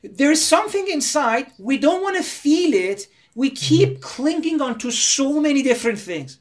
[0.03, 3.07] There's something inside, we don't want to feel it.
[3.35, 4.01] We keep mm-hmm.
[4.01, 6.39] clinging on to so many different things.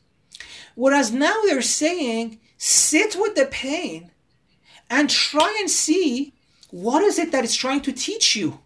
[0.74, 4.10] Whereas now they're saying, sit with the pain
[4.90, 6.34] and try and see
[6.70, 8.58] what is it that it's trying to teach you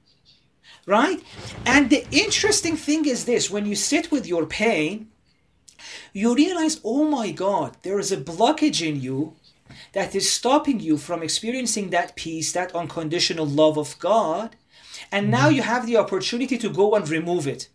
[0.87, 1.23] right
[1.67, 5.09] and the interesting thing is this when you sit with your pain
[6.19, 9.35] you realize oh my god there is a blockage in you
[9.93, 14.57] that is stopping you from experiencing that peace that unconditional love of god.
[15.13, 15.57] And now mm-hmm.
[15.57, 17.69] you have the opportunity to go and remove it.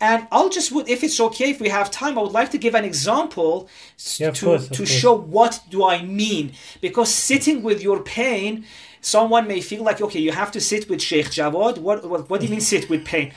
[0.00, 2.58] And I'll just would if it's okay if we have time I would like to
[2.58, 3.68] give an example
[4.16, 6.52] yeah, to course, to show what do I mean.
[6.80, 8.64] Because sitting with your pain
[9.00, 11.78] someone may feel like okay you have to sit with Sheikh Jawad.
[11.78, 13.32] What what, what do you mean sit with pain?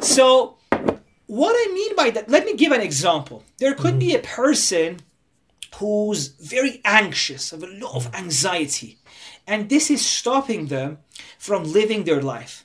[0.00, 0.56] So
[1.26, 4.10] what I mean by that let me give an example there could mm-hmm.
[4.10, 5.00] be a person
[5.76, 8.98] who's very anxious have a lot of anxiety
[9.46, 10.98] and this is stopping them
[11.38, 12.64] from living their life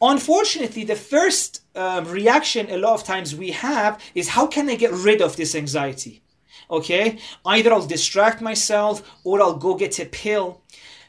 [0.00, 4.76] unfortunately the first um, reaction a lot of times we have is how can I
[4.76, 6.22] get rid of this anxiety?
[6.70, 10.62] Okay, either I'll distract myself or I'll go get a pill.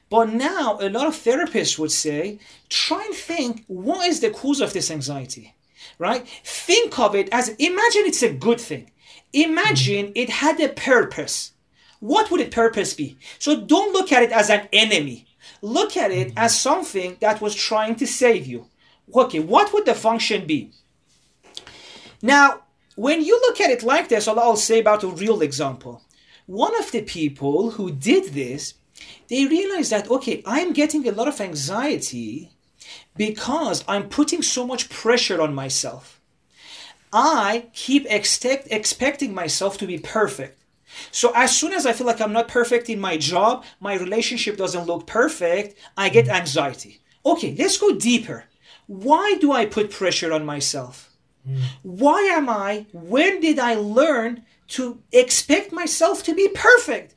[0.10, 4.62] But now a lot of therapists would say, try and think what is the cause
[4.62, 5.55] of this anxiety,
[5.98, 6.28] right?
[6.44, 8.92] Think of it as imagine it's a good thing.
[9.34, 11.52] Imagine it had a purpose.
[12.00, 13.18] What would its purpose be?
[13.40, 15.28] So don't look at it as an enemy.
[15.62, 18.68] Look at it as something that was trying to save you.
[19.14, 20.72] Okay, what would the function be?
[22.22, 22.62] Now,
[22.96, 26.02] when you look at it like this, I'll say about a real example.
[26.46, 28.76] One of the people who did this,
[29.30, 32.52] they realized that, okay, I'm getting a lot of anxiety
[33.16, 36.22] because I'm putting so much pressure on myself.
[37.14, 40.60] I keep expect, expecting myself to be perfect.
[41.12, 44.58] So as soon as I feel like I'm not perfect in my job, my relationship
[44.58, 47.02] doesn't look perfect, I get anxiety.
[47.26, 48.46] Okay, let's go deeper.
[48.88, 51.12] Why do I put pressure on myself?
[51.48, 51.62] Mm.
[51.84, 57.16] Why am I, when did I learn to expect myself to be perfect?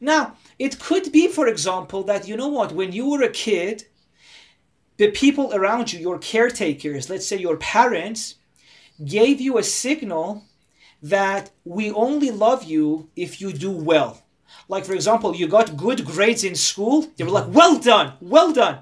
[0.00, 3.84] Now, it could be, for example, that you know what, when you were a kid,
[4.96, 8.36] the people around you, your caretakers, let's say your parents,
[9.04, 10.44] gave you a signal
[11.02, 14.22] that we only love you if you do well.
[14.68, 18.52] Like, for example, you got good grades in school, they were like, well done, well
[18.52, 18.78] done.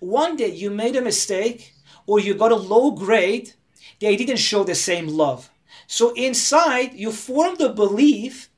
[0.00, 1.74] One day you made a mistake,
[2.06, 3.52] or you got a low grade,
[4.00, 5.50] they didn't show the same love.
[5.86, 8.48] So inside, you form the belief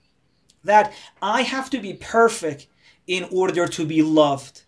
[0.64, 0.92] that
[1.22, 2.66] I have to be perfect
[3.06, 4.62] in order to be loved.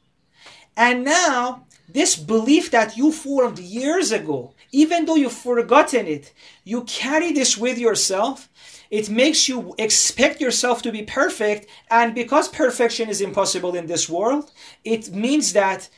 [0.77, 6.33] And now, this belief that you formed years ago, even though you've forgotten it,
[6.65, 8.49] you carry this with yourself.
[8.91, 11.67] It makes you expect yourself to be perfect.
[11.91, 14.53] And because perfection is impossible in this world,
[14.85, 15.89] it means that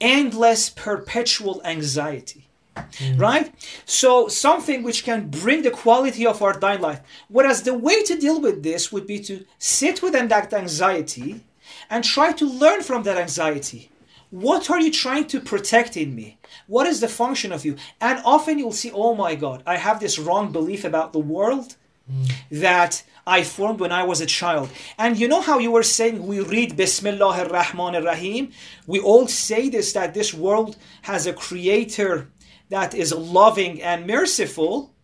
[0.00, 2.48] endless, perpetual anxiety.
[2.74, 3.20] Mm.
[3.20, 3.54] Right?
[3.84, 7.00] So, something which can bring the quality of our dying life.
[7.28, 11.42] Whereas the way to deal with this would be to sit within that anxiety
[11.90, 13.91] and try to learn from that anxiety.
[14.32, 16.38] What are you trying to protect in me?
[16.66, 17.76] What is the function of you?
[18.00, 21.76] And often you'll see, oh my God, I have this wrong belief about the world
[22.10, 22.32] mm.
[22.50, 24.70] that I formed when I was a child.
[24.96, 28.52] And you know how you were saying we read Bismillah ar-Rahman ar-Rahim?
[28.86, 32.30] We all say this that this world has a creator
[32.70, 34.94] that is loving and merciful.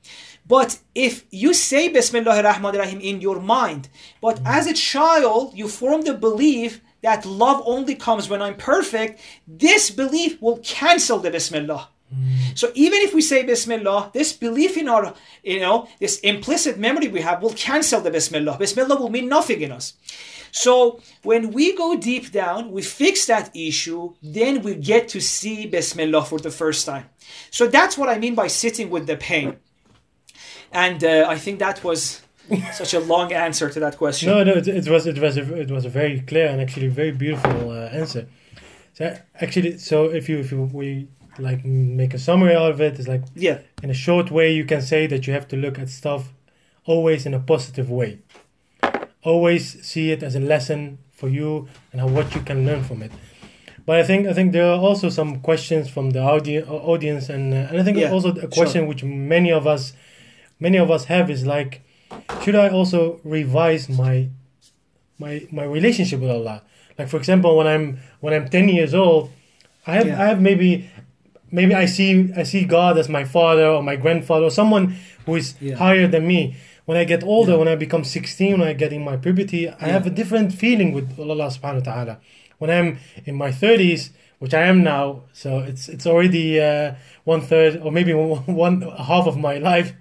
[0.46, 3.90] But if you say Bismillah ar-Rahman ar-Rahim in your mind,
[4.22, 9.20] but as a child you form the belief that love only comes when I'm perfect,
[9.46, 11.88] this belief will cancel the Bismillah.
[12.54, 17.08] So even if we say Bismillah, this belief in our, you know, this implicit memory
[17.08, 18.56] we have will cancel the Bismillah.
[18.58, 19.94] Bismillah will mean nothing in us.
[20.50, 25.66] So when we go deep down, we fix that issue, then we get to see
[25.66, 27.10] Bismillah for the first time.
[27.50, 29.58] So that's what I mean by sitting with the pain.
[30.72, 32.22] And uh, I think that was
[32.72, 34.28] such a long answer to that question.
[34.30, 36.88] No, no, it, it was it was a, it was a very clear and actually
[36.88, 38.28] very beautiful uh, answer.
[38.94, 42.98] So actually, so if you if you, we like make a summary out of it,
[42.98, 45.78] it's like Yeah, in a short way you can say that you have to look
[45.78, 46.32] at stuff
[46.84, 48.18] always in a positive way.
[49.22, 53.02] Always see it as a lesson for you and how, what you can learn from
[53.02, 53.12] it.
[53.84, 57.52] But I think I think there are also some questions from the audi- audience, and
[57.54, 59.92] uh, and I think Yeah, also a question which many of us
[60.60, 61.82] many of us have is like,
[62.42, 64.28] should I also revise my
[65.18, 66.62] my my relationship with Allah?
[66.98, 69.30] Like for example, when I'm when I'm ten years old,
[69.86, 70.22] I have Yeah.
[70.22, 70.88] I have maybe
[71.50, 74.96] maybe I see I see God as my father or my grandfather or someone
[75.26, 75.76] who is Yeah.
[75.76, 76.54] higher than me.
[76.86, 77.58] When I get older, Yeah.
[77.58, 80.92] when I become 16, when I get in my puberty, I have a different feeling
[80.94, 82.14] with Allah subhanahu wa ta'ala.
[82.58, 86.94] When I'm in my 30s, which I am now, so it's it's already uh,
[87.24, 88.80] one third or maybe one, one
[89.10, 89.92] half of my life.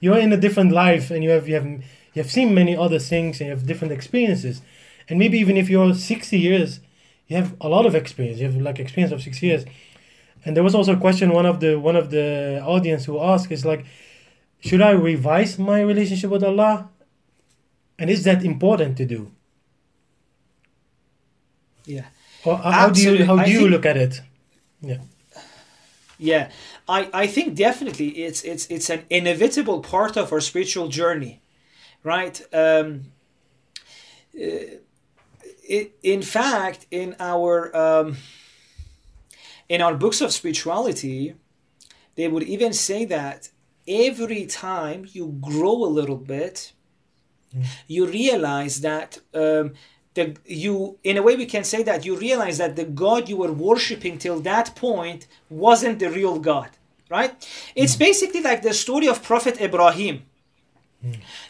[0.00, 2.98] You're in a different life, and you have you have you have seen many other
[2.98, 4.62] things, and you have different experiences.
[5.08, 6.80] And maybe even if you're 60 years,
[7.28, 8.40] you have a lot of experience.
[8.40, 9.64] You have like experience of six years.
[10.44, 13.50] And there was also a question one of the one of the audience who asked
[13.50, 13.84] is like,
[14.60, 16.88] should I revise my relationship with Allah?
[17.98, 19.30] And is that important to do?
[21.86, 22.06] yeah.
[22.44, 24.20] Or how how do you how do you look at it?
[24.80, 24.98] Yeah.
[26.18, 26.50] Yeah,
[26.88, 31.40] I, I think definitely it's it's it's an inevitable part of our spiritual journey,
[32.04, 32.40] right?
[32.52, 33.12] Um,
[34.34, 34.78] uh,
[35.68, 38.16] it, in fact, in our um,
[39.68, 41.34] in our books of spirituality,
[42.14, 43.50] they would even say that
[43.88, 46.72] every time you grow a little bit,
[47.86, 49.72] you realize that um,
[50.14, 53.36] the you in a way we can say that you realize that the God you
[53.36, 56.70] were worshiping till that point wasn't the real God,
[57.10, 57.32] right?
[57.74, 60.24] It's basically like the story of Prophet Ibrahim.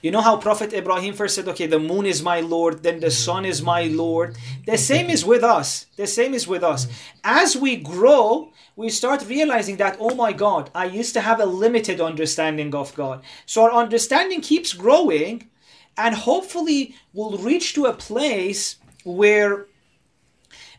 [0.02, 3.10] You know how Prophet Ibrahim first said, okay, the moon is my Lord, then the
[3.10, 4.36] sun is my Lord.
[4.66, 5.86] The same is with us.
[5.96, 6.88] The same is with us.
[7.24, 11.46] As we grow, we start realizing that, oh my God, I used to have a
[11.46, 13.22] limited understanding of God.
[13.46, 15.48] So our understanding keeps growing,
[15.96, 19.66] and hopefully we'll reach to a place where,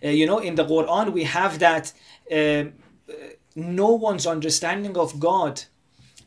[0.04, 1.94] uh, you know, in the Quran, we have that
[2.32, 2.66] uh,
[3.58, 5.64] no one's understanding of God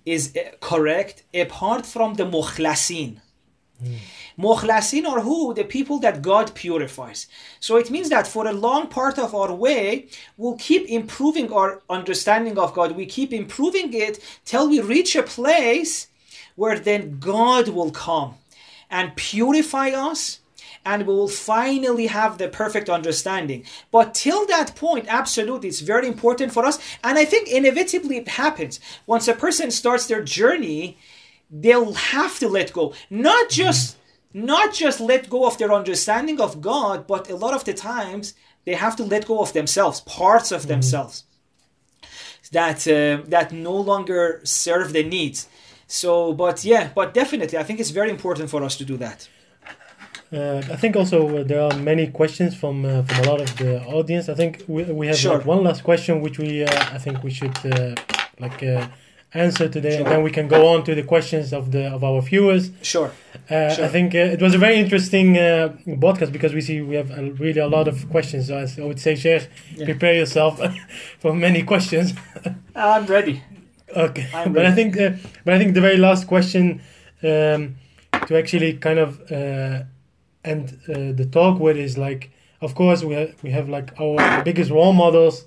[0.04, 3.20] is correct apart from the mukhlasin.
[3.78, 3.94] Hmm.
[4.36, 5.54] Mukhlasin are who?
[5.54, 7.28] The people that God purifies.
[7.60, 11.82] So it means that for a long part of our way, we'll keep improving our
[11.88, 12.96] understanding of God.
[12.96, 16.08] We keep improving it till we reach a place
[16.56, 18.34] where then God will come
[18.90, 20.39] and purify us
[20.84, 23.64] and we will finally have the perfect understanding.
[23.90, 26.78] But till that point, absolutely, it's very important for us.
[27.04, 28.80] And I think inevitably it happens.
[29.06, 30.98] Once a person starts their journey,
[31.50, 32.94] they'll have to let go.
[33.10, 33.96] Not just
[34.32, 38.34] not just let go of their understanding of God, but a lot of the times
[38.64, 41.24] they have to let go of themselves, parts of themselves
[42.52, 45.48] that uh, that no longer serve the needs.
[45.86, 49.28] So, but yeah, but definitely, I think it's very important for us to do that.
[50.32, 53.56] Uh, I think also uh, there are many questions from uh, from a lot of
[53.56, 54.28] the audience.
[54.28, 55.36] I think we, we have Sure.
[55.38, 57.96] like one last question which we uh, I think we should uh,
[58.38, 58.86] like uh,
[59.34, 62.20] answer today, and then we can go on to the questions of the of our
[62.22, 62.70] viewers.
[62.82, 63.10] Sure.
[63.50, 63.84] Uh, Sure.
[63.84, 65.74] I think uh, it was a very interesting uh,
[66.06, 68.46] podcast because we see we have a, really a lot of questions.
[68.46, 69.84] So I would say, Sheikh, Yeah.
[69.86, 70.60] prepare yourself
[71.18, 72.14] for many questions.
[72.76, 73.42] I'm ready.
[73.96, 75.10] Okay, I'm but I think, uh,
[75.44, 76.80] but I think the very last question
[77.24, 77.74] um,
[78.26, 79.82] to actually kind of uh,
[80.44, 82.30] end uh, the talk with is like,
[82.60, 85.46] of course, we have, we have like our biggest role models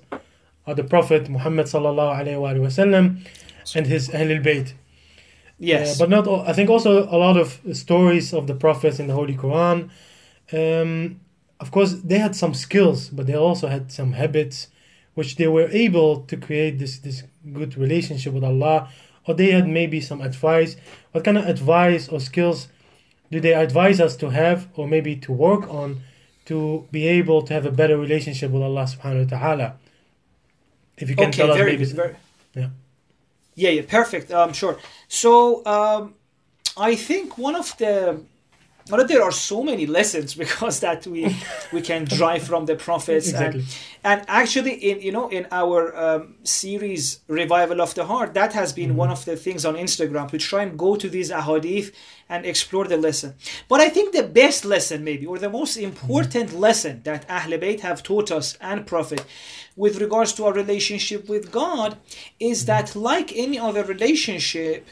[0.66, 3.24] are the Prophet Muhammad sallallahu alaihi wasallam
[3.74, 4.74] and his Ahlul Bayt.
[5.58, 5.94] Yes.
[5.94, 9.06] Uh, but not all, I think also a lot of stories of the prophets in
[9.06, 9.90] the Holy Quran.
[10.52, 11.20] Um,
[11.60, 14.68] of course, they had some skills, but they also had some habits,
[15.14, 17.22] which they were able to create this this
[17.52, 18.88] good relationship with Allah,
[19.26, 20.76] or they had maybe some advice.
[21.12, 22.68] What kind of advice or skills
[23.34, 26.02] do they advise us to have, or maybe to work on,
[26.44, 29.68] to be able to have a better relationship with Allah Subhanahu wa Taala?
[30.96, 31.84] If you can okay, tell us very maybe.
[31.84, 32.14] Very,
[32.54, 32.68] Yeah.
[33.56, 34.30] Yeah, yeah, perfect.
[34.30, 34.78] Um, sure.
[35.08, 36.14] So, um,
[36.76, 38.22] I think one of the
[38.90, 41.36] well, there are so many lessons because that we
[41.72, 43.28] we can drive from the prophets.
[43.28, 43.64] Exactly.
[44.04, 48.52] and, and actually in you know in our um, series revival of the heart that
[48.52, 48.98] has been mm-hmm.
[48.98, 51.92] one of the things on instagram to try and go to these ahadith
[52.28, 53.34] and explore the lesson.
[53.68, 56.66] But i think the best lesson maybe or the most important mm-hmm.
[56.66, 59.24] lesson that ahl bayt have taught us and prophet
[59.76, 61.96] with regards to our relationship with god
[62.38, 62.66] is mm-hmm.
[62.66, 64.86] that like any other relationship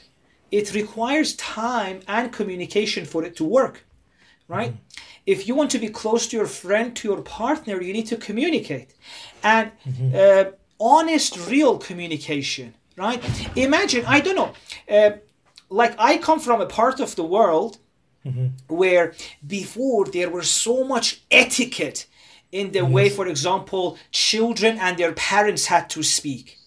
[0.53, 3.84] it requires time and communication for it to work,
[4.48, 4.74] right?
[5.26, 8.16] If you want to be close to your friend, to your partner, you need to
[8.16, 8.90] communicate.
[9.42, 9.72] And
[10.14, 10.44] uh,
[10.78, 13.20] honest, real communication, right?
[13.57, 14.53] Imagine, I don't know,
[14.96, 15.12] uh,
[15.70, 17.78] like I come from a part of the world
[18.68, 19.14] where
[19.46, 22.07] before there was so much etiquette
[22.53, 26.59] in the way, for example, children and their parents had to speak.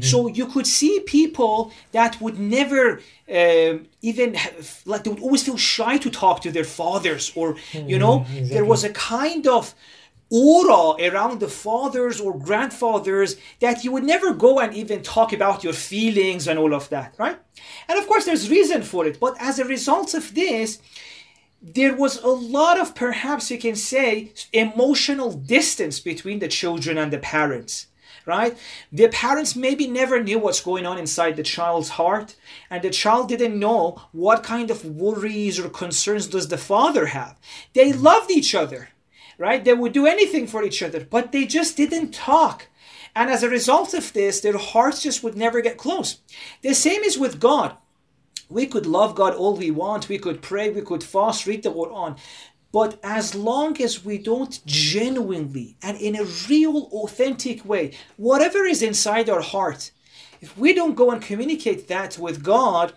[0.00, 3.00] So you could see people that would never
[3.40, 7.56] um, even have, like they would always feel shy to talk to their fathers, or
[7.72, 8.14] you know,
[8.52, 9.74] there was a kind of
[10.30, 15.64] aura around the fathers or grandfathers that you would never go and even talk about
[15.64, 17.38] your feelings and all of that, right?
[17.88, 20.78] And of course, there's reason for it, but as a result of this,
[21.60, 27.10] there was a lot of perhaps you can say emotional distance between the children and
[27.12, 27.86] the parents
[28.28, 28.56] right?
[28.92, 32.36] The parents maybe never knew what's going on inside the child's heart
[32.70, 37.36] and the child didn't know what kind of worries or concerns does the father have.
[37.72, 38.02] They mm-hmm.
[38.02, 38.90] loved each other
[39.40, 39.64] right?
[39.64, 42.68] They would do anything for each other but they just didn't talk.
[43.16, 46.18] And as a result of this their hearts just would never get close.
[46.62, 47.76] The same is with god.
[48.50, 51.70] We could love God all we want, we could pray, we could fast, read the
[51.70, 52.18] Quran.
[52.70, 58.82] But as long as we don't genuinely and in a real, authentic way, whatever is
[58.82, 59.90] inside our heart,
[60.40, 62.92] if we don't go and communicate that with God,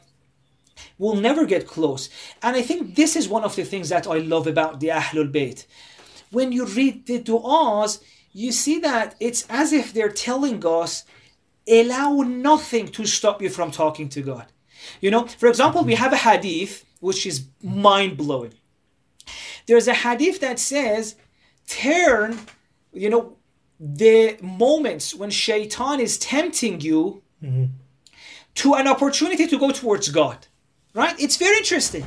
[0.97, 2.09] we'll never get close.
[2.43, 5.31] And I think this is one of the things that I love about the Ahlul
[5.31, 5.65] Bayt.
[6.31, 8.01] When you read the du'as,
[8.33, 11.03] you see that it's as if they're telling us,
[11.67, 14.47] allow nothing to stop you from talking to God.
[14.99, 18.53] You know, for example, we have a hadith which is mind blowing.
[19.67, 21.15] There's a hadith that says,
[21.67, 22.39] turn,
[22.93, 23.37] you know,
[23.79, 27.65] the moments when shaitan is tempting you mm-hmm.
[28.55, 30.47] to an opportunity to go towards God.
[30.93, 31.19] Right?
[31.19, 32.05] It's very interesting.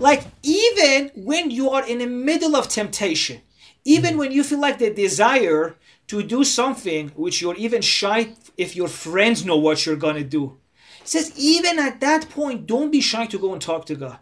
[0.00, 3.42] Like, even when you are in the middle of temptation,
[3.84, 4.18] even mm-hmm.
[4.18, 5.76] when you feel like the desire
[6.08, 10.58] to do something which you're even shy if your friends know what you're gonna do
[11.04, 14.18] it says, even at that point, don't be shy to go and talk to God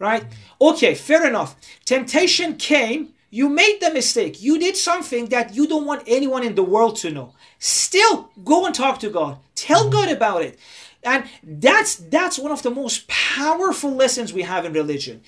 [0.00, 0.24] Right?
[0.60, 1.56] Okay, fair enough.
[1.84, 3.14] Temptation came.
[3.30, 4.42] You made the mistake.
[4.42, 7.34] You did something that you don't want anyone in the world to know.
[7.58, 9.38] Still, go and talk to God.
[9.54, 10.58] Tell God about it.
[11.02, 15.22] And that's that's one of the most powerful lessons we have in religion.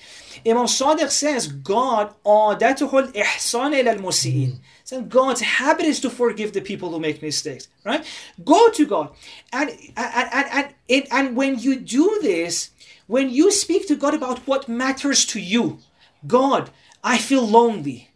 [0.45, 4.59] Imam Sadiq says, God, عادته الإحسان إلى المسيئين.
[4.83, 8.05] So God's habit is to forgive the people who make mistakes, right?
[8.43, 9.11] Go to God.
[9.53, 12.71] And and, and, and, and, and when you do this,
[13.06, 15.78] when you speak to God about what matters to you,
[16.26, 16.70] God,
[17.02, 18.10] I feel lonely.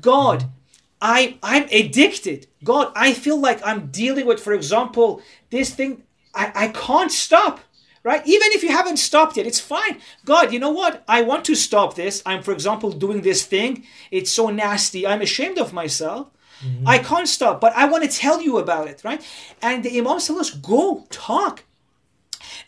[0.00, 0.46] God,
[1.00, 2.46] I, I'm addicted.
[2.64, 6.02] God, I feel like I'm dealing with, for example, this thing,
[6.34, 7.60] I, I can't stop
[8.06, 8.24] right?
[8.24, 9.98] Even if you haven't stopped it, it's fine.
[10.24, 11.02] God, you know what?
[11.08, 12.22] I want to stop this.
[12.24, 13.84] I'm, for example, doing this thing.
[14.12, 15.04] It's so nasty.
[15.04, 16.28] I'm ashamed of myself.
[16.64, 16.86] Mm-hmm.
[16.86, 19.20] I can't stop, but I want to tell you about it, right?
[19.60, 21.64] And the Imam tells us, go talk.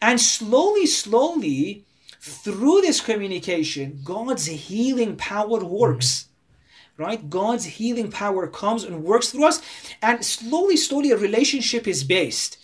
[0.01, 1.85] And slowly, slowly,
[2.21, 6.09] through this communication, God's healing power works.
[6.11, 7.03] Mm-hmm.
[7.03, 7.31] Right?
[7.31, 9.63] God's healing power comes and works through us.
[10.03, 12.59] And slowly, slowly, a relationship is based.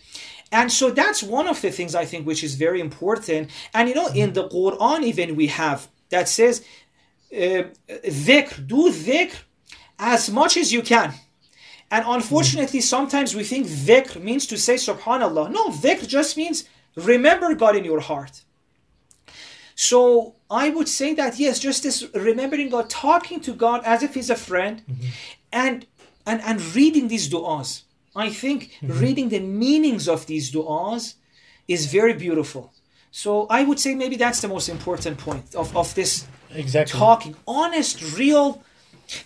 [0.50, 3.50] And so that's one of the things I think which is very important.
[3.72, 4.34] And you know, in mm-hmm.
[4.34, 6.64] the Quran, even we have that says,
[7.32, 9.36] uh, dhikr, do dhikr
[9.98, 11.12] as much as you can.
[11.90, 12.14] And mm-hmm.
[12.14, 15.50] unfortunately, sometimes we think dhikr means to say subhanallah.
[15.50, 16.64] No, dhikr just means
[16.96, 18.42] remember God in your heart.
[19.74, 24.14] So I would say that yes, just this remembering God, talking to God as if
[24.14, 25.08] He's a friend, mm-hmm.
[25.52, 25.86] and
[26.26, 27.82] and and reading these du'as.
[28.14, 28.98] I think mm-hmm.
[29.00, 31.14] reading the meanings of these du'as
[31.66, 32.72] is very beautiful.
[33.10, 37.36] So I would say maybe that's the most important point of, of this exactly talking,
[37.46, 38.62] honest, real.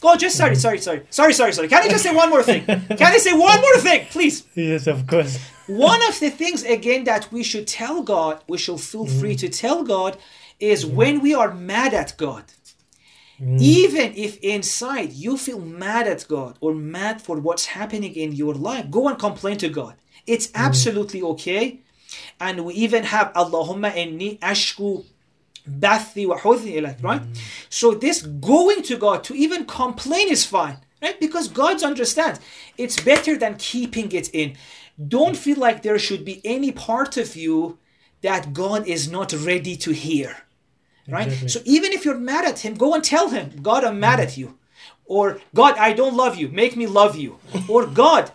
[0.01, 0.61] Go, just sorry, mm-hmm.
[0.61, 1.69] sorry, sorry, sorry, sorry, sorry.
[1.69, 2.65] Can I just say one more thing?
[2.65, 4.45] Can I say one more thing, please?
[4.55, 5.39] Yes, of course.
[5.67, 9.41] one of the things again that we should tell God, we shall feel free mm.
[9.41, 10.17] to tell God,
[10.59, 10.95] is mm.
[10.95, 12.45] when we are mad at God.
[13.41, 13.61] Mm.
[13.61, 18.55] Even if inside you feel mad at God or mad for what's happening in your
[18.55, 19.95] life, go and complain to God.
[20.27, 21.81] It's absolutely okay.
[22.41, 25.05] And we even have Allahumma inni ashku
[25.69, 27.23] bathi wa huzni right?
[27.23, 27.39] Mm.
[27.69, 31.19] So this going to God to even complain is fine, right?
[31.21, 32.41] Because God understands.
[32.77, 34.57] It's better than keeping it in.
[35.07, 37.79] Don't feel like there should be any part of you
[38.23, 40.37] that God is not ready to hear
[41.09, 41.27] right?
[41.27, 41.49] Exactly.
[41.49, 44.37] So even if you're mad at him, go and tell him, God, I'm mad at
[44.37, 44.59] you.
[45.07, 46.49] Or God, I don't love you.
[46.49, 47.39] Make me love you.
[47.69, 48.31] or God,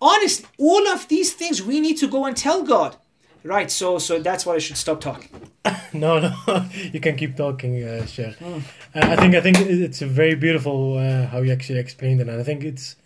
[0.00, 2.96] honest, all of these things we need to go and tell God.
[3.44, 3.70] Right.
[3.70, 5.28] So so that's why I should stop talking.
[5.92, 6.34] no, no,
[6.92, 8.40] you can keep talking, uh, Sheikh.
[8.42, 8.60] Uh,
[8.94, 12.40] I think I think it's a very beautiful uh, how you actually explained it, and
[12.40, 12.96] I think it's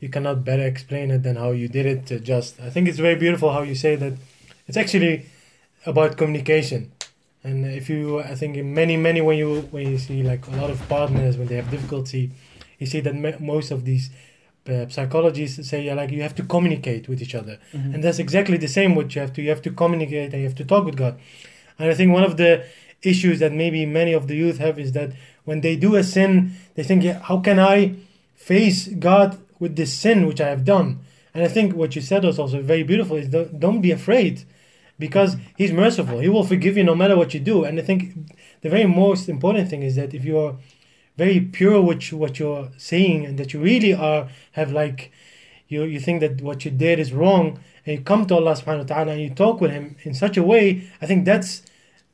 [0.00, 2.06] you cannot better explain it than how you did it.
[2.06, 4.14] To just I think it's very beautiful how you say that
[4.66, 5.26] it's actually
[5.84, 6.92] about communication.
[7.42, 10.56] And if you, I think in many many when you when you see like a
[10.56, 12.32] lot of partners when they have difficulty,
[12.78, 14.10] you see that most of these
[14.68, 17.94] uh, psychologists say like you have to communicate with each other, Mm-hmm.
[17.94, 18.94] and that's exactly the same.
[18.94, 21.18] What you have to you have to communicate and you have to talk with God.
[21.78, 22.64] And I think one of the
[23.02, 25.10] issues that maybe many of the youth have is that
[25.44, 27.94] when they do a sin, they think, yeah, how can I
[28.34, 31.00] face God with this sin which I have done?
[31.34, 34.44] And I think what you said was also very beautiful is don't, don't be afraid
[34.98, 36.18] because He's merciful.
[36.20, 37.64] He will forgive you no matter what you do.
[37.64, 38.14] And I think
[38.62, 40.56] the very most important thing is that if you are
[41.16, 45.10] very pure with what you're saying and that you really are have like
[45.68, 48.88] you you think that what you did is wrong and you come to Allah subhanahu
[48.88, 51.62] wa ta'ala and you talk with him in such a way, I think that's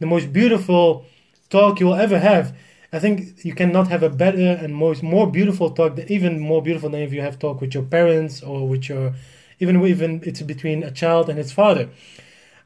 [0.00, 1.07] the most beautiful
[1.48, 2.55] talk you will ever have.
[2.92, 6.62] I think you cannot have a better and most more beautiful talk than even more
[6.62, 9.14] beautiful than if you have talk with your parents or with your
[9.61, 11.88] even even it's between a child and its father.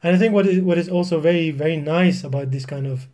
[0.03, 3.07] And I think what is what is also very very nice about this kind of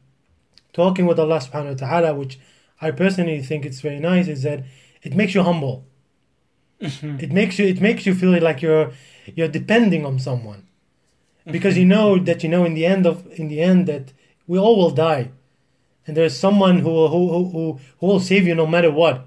[0.73, 2.39] talking with Allah subhanahu wa ta'ala, which
[2.83, 4.65] I personally think it's very nice, is that
[5.03, 5.87] it makes you humble.
[6.81, 7.21] Mm-hmm.
[7.21, 8.93] It makes you it makes you feel like you're
[9.37, 10.67] you're depending on someone.
[11.45, 11.91] Because you mm-hmm.
[11.91, 14.13] know that you know in the end of in the end that
[14.47, 15.31] we all will die.
[16.07, 19.27] And there's someone who will who, who, who, will save you no matter what.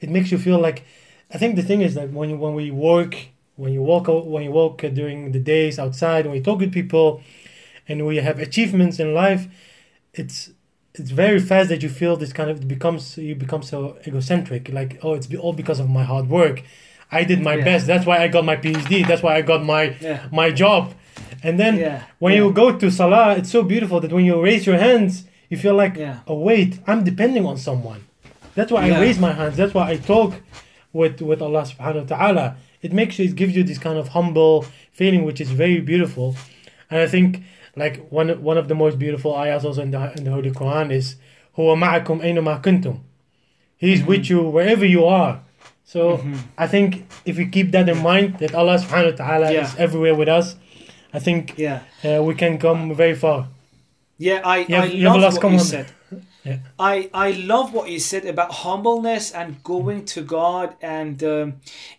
[0.00, 0.84] It makes you feel like
[1.32, 3.16] I think the thing is that when you, when we work
[3.56, 7.22] when you walk when you walk during the days outside when you talk with people
[7.88, 9.48] and we have achievements in life
[10.12, 10.50] it's
[10.98, 14.62] it's very fast that you feel this kind of it becomes you become so egocentric
[14.78, 16.62] like oh it's all because of my hard work.
[17.12, 17.64] I did my Yeah.
[17.70, 17.86] best.
[17.86, 20.20] That's why i got my phd that's why i got my Yeah.
[20.40, 20.82] my job.
[21.46, 22.02] And then Yeah.
[22.18, 25.12] when you go to salah it's so beautiful that when you raise your hands
[25.50, 25.94] you feel like
[26.30, 28.00] oh wait i'm depending on someone.
[28.56, 29.54] That's why i raise my hands.
[29.60, 30.30] That's why i talk
[30.92, 32.46] with with allah subhanahu wa ta'ala.
[32.86, 34.54] It makes you it gives you this kind of humble
[35.00, 36.26] feeling which is very beautiful.
[36.90, 37.30] And i think
[37.76, 40.90] like one one of the most beautiful ayahs also in the in the holy quran
[40.90, 41.16] is
[41.56, 43.00] huwa ma'akum aynama kuntum
[43.78, 44.08] he's Mm-hmm.
[44.10, 45.40] with you wherever you are
[45.84, 46.20] so
[46.58, 49.64] i think if we keep that in mind that allah subhanahu wa ta'ala Yeah.
[49.64, 50.56] is everywhere with us
[51.12, 51.80] i think Yeah.
[52.04, 53.38] uh, we can come very far
[54.18, 55.60] Yeah, I, You have- I you love what comment?
[55.62, 55.86] you said.
[56.48, 56.58] Yeah.
[56.92, 60.68] I, I love what you said about humbleness and going to God.
[60.80, 61.46] And um,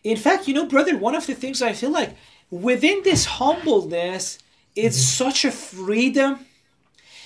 [0.03, 2.11] in fact, you know, brother, one of the things I feel like
[2.49, 4.39] within this humbleness,
[4.77, 5.29] it's mm-hmm.
[5.29, 6.45] such a freedom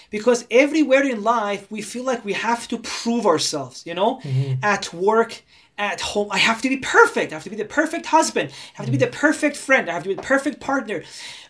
[0.10, 4.64] because everywhere in life we feel like we have to prove ourselves, you know, mm-hmm.
[4.64, 5.44] at work.
[5.78, 7.32] At home, I have to be perfect.
[7.32, 8.52] I have to be the perfect husband.
[8.52, 9.16] I have to be the mm-hmm.
[9.16, 9.90] perfect friend.
[9.90, 11.02] I have to be the perfect partner.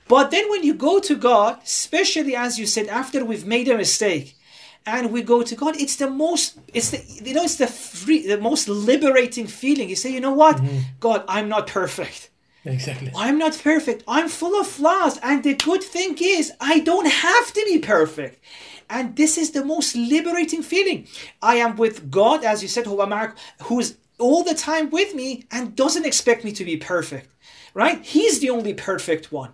[0.08, 3.76] But then when you go to God, especially as you said, after we've made a
[3.76, 4.38] mistake,
[4.86, 8.26] and we go to God, it's the most, it's the, you know, it's the free,
[8.26, 9.90] the most liberating feeling.
[9.90, 10.62] You say, you know what,
[11.00, 12.31] God, I'm not perfect.
[12.66, 14.04] Exactly I'm not perfect.
[14.08, 15.20] I'm full of flaws.
[15.24, 18.44] And the good thing is, I don't have to be perfect.
[18.90, 21.08] And this is the most liberating feeling.
[21.42, 25.76] I am with God, as you said, Huwa who's all the time with me and
[25.76, 27.30] doesn't expect me to be perfect.
[27.74, 28.04] Right?
[28.04, 29.52] He's the only perfect one.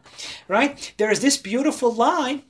[0.47, 0.93] Right?
[0.97, 2.41] There's this beautiful line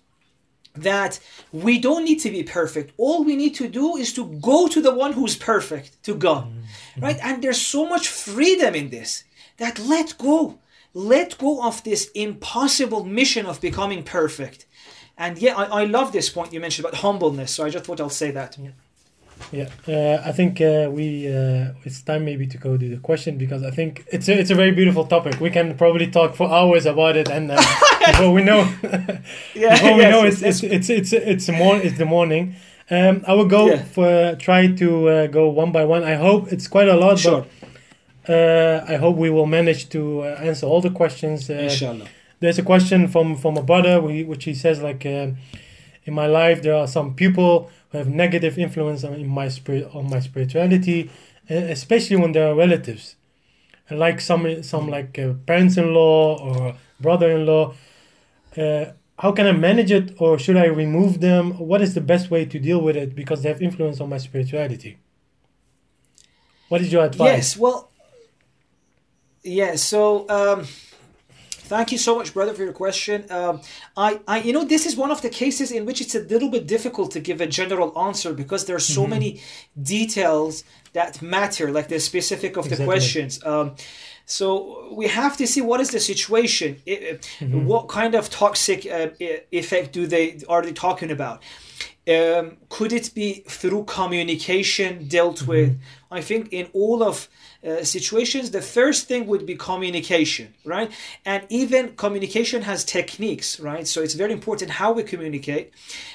[0.76, 1.20] that
[1.52, 2.94] we don't need to be perfect.
[2.98, 6.46] All we need to do is to go to the one who's perfect, to God.
[6.46, 7.02] Mm-hmm.
[7.02, 7.20] Right?
[7.22, 9.24] And there's so much freedom in this
[9.58, 10.60] that let go.
[10.94, 14.66] Let go of this impossible mission of becoming perfect.
[15.18, 17.52] And yeah, I, I love this point you mentioned about humbleness.
[17.52, 18.58] So I just thought I'll say that.
[19.52, 23.38] Yeah, uh, I think uh, we uh, it's time maybe to go to the question
[23.38, 25.40] because I think it's a, it's a very beautiful topic.
[25.40, 27.56] We can probably talk for hours about it, and uh,
[28.08, 28.62] before we know,
[29.54, 32.56] Yeah, before we yes, know it's, it's it's it's it's more it's the morning.
[32.90, 33.84] Um, I will go Yeah.
[33.84, 36.04] for try to uh, go one by one.
[36.04, 37.42] I hope it's quite a lot, Sure.
[37.42, 37.48] but
[38.28, 41.50] uh, I hope we will manage to uh, answer all the questions.
[41.50, 42.08] Uh, Inshallah.
[42.40, 45.28] there's a question from from a brother we, which he says like uh,
[46.06, 49.90] in my life there are some people who have negative influence on in my spirit
[49.94, 51.10] on my spirituality
[51.50, 53.16] uh, especially when they are relatives
[53.90, 57.74] And like some some like uh, parents-in-law or brother-in-law
[58.58, 58.86] uh,
[59.24, 62.46] how can i manage it or should i remove them what is the best way
[62.46, 64.98] to deal with it because they have influence on my spirituality
[66.70, 67.90] what is your advice Yes, well,
[69.48, 69.76] yeah.
[69.76, 70.66] So, um,
[71.74, 73.26] thank you so much, brother, for your question.
[73.30, 73.62] Um,
[73.96, 76.50] I, I, you know, this is one of the cases in which it's a little
[76.50, 79.10] bit difficult to give a general answer because there are so Mm-hmm.
[79.12, 79.42] many
[79.82, 82.86] details that matter, like the specific of the Exactly.
[82.86, 83.44] questions.
[83.46, 83.76] Um,
[84.30, 87.66] So we have to see what is the situation, mm-hmm.
[87.66, 89.08] what kind of toxic uh,
[89.52, 91.38] effect do they are they talking about.
[92.16, 95.52] Um, could it be through communication dealt mm-hmm.
[95.52, 95.80] with?
[96.10, 97.28] I think in all of
[97.66, 100.92] uh, situations, the first thing would be communication, right?
[101.26, 103.86] And even communication has techniques, right?
[103.88, 105.74] So it's very important how we communicate.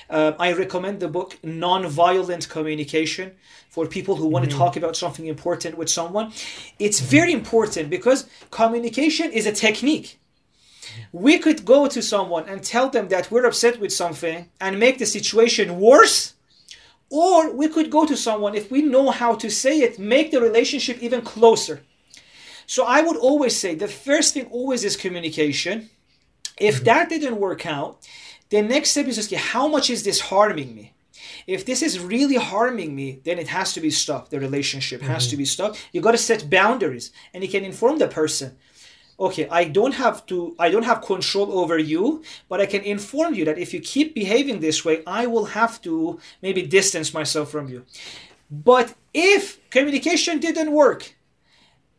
[0.09, 3.33] Uh, I recommend the book Non-Violent Communication
[3.69, 4.53] for people who want mm-hmm.
[4.53, 6.33] to talk about something important with someone.
[6.79, 10.19] It's very important because communication is a technique.
[11.13, 14.99] We could go to someone and tell them that we're upset with something and make
[14.99, 16.35] the situation worse
[17.13, 20.41] or we could go to someone, if we know how to say it, make the
[20.41, 21.83] relationship even closer.
[22.67, 25.91] So I would always say the first thing always is communication.
[26.59, 26.85] If mm-hmm.
[26.85, 28.09] that didn't work out,
[28.49, 30.95] the next step is just how much is this harming me?
[31.47, 34.31] If this is really harming me, then it has to be stopped.
[34.31, 35.31] The relationship has mm-hmm.
[35.31, 35.87] to be stopped.
[35.93, 38.57] You got to set boundaries, and you can inform the person
[39.23, 43.33] okay i don't have to i don't have control over you but i can inform
[43.35, 47.51] you that if you keep behaving this way i will have to maybe distance myself
[47.51, 47.85] from you.
[48.51, 51.15] But if communication didn't work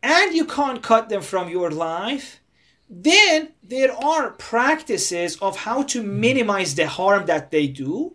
[0.02, 2.40] and you can't cut them from your life
[2.88, 8.14] then there are practices of how to minimize the harm that they do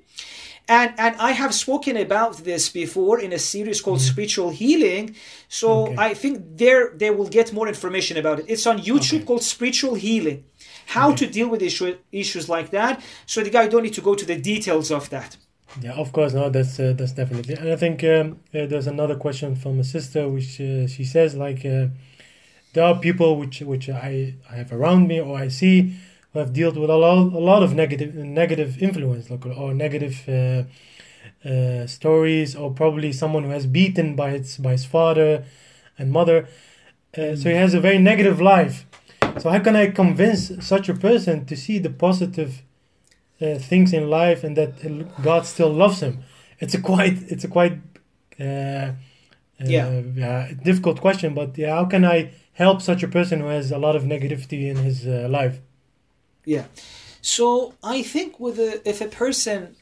[0.70, 4.14] and and i have spoken about this before in a series called mm-hmm.
[4.14, 5.16] spiritual healing
[5.50, 5.96] so okay.
[5.98, 9.26] i think there they will get more information about it it's on youtube okay.
[9.26, 10.44] called spiritual healing
[10.88, 11.26] how okay.
[11.26, 14.26] to deal with issue, issues like that so the guy don't need to go to
[14.26, 15.36] the details of that
[15.82, 19.16] yeah of course no that's uh, that's definitely and i think um, uh, there's another
[19.16, 21.88] question from a sister which uh, she says like uh,
[22.74, 25.96] there are people which which i i have around me or i see
[26.34, 30.24] who have dealt with a lot, a lot of negative negative influence like, or negative
[30.28, 30.64] uh,
[31.48, 35.44] uh, stories or probably someone who has beaten by its by his father
[35.98, 36.48] and mother.
[37.18, 38.86] Uh, so he has a very negative life.
[39.40, 42.62] So how can i convince such a person to see the positive
[43.42, 44.74] uh, things in life and that
[45.24, 46.24] god still loves him?
[46.60, 47.80] It's a quite it's a quite
[48.40, 48.94] uh,
[49.60, 50.02] yeah.
[50.16, 53.78] yeah difficult question but yeah how can i help such a person who has a
[53.78, 55.60] lot of negativity in his life
[56.50, 56.66] yeah.
[57.22, 59.76] So I think with a, if a person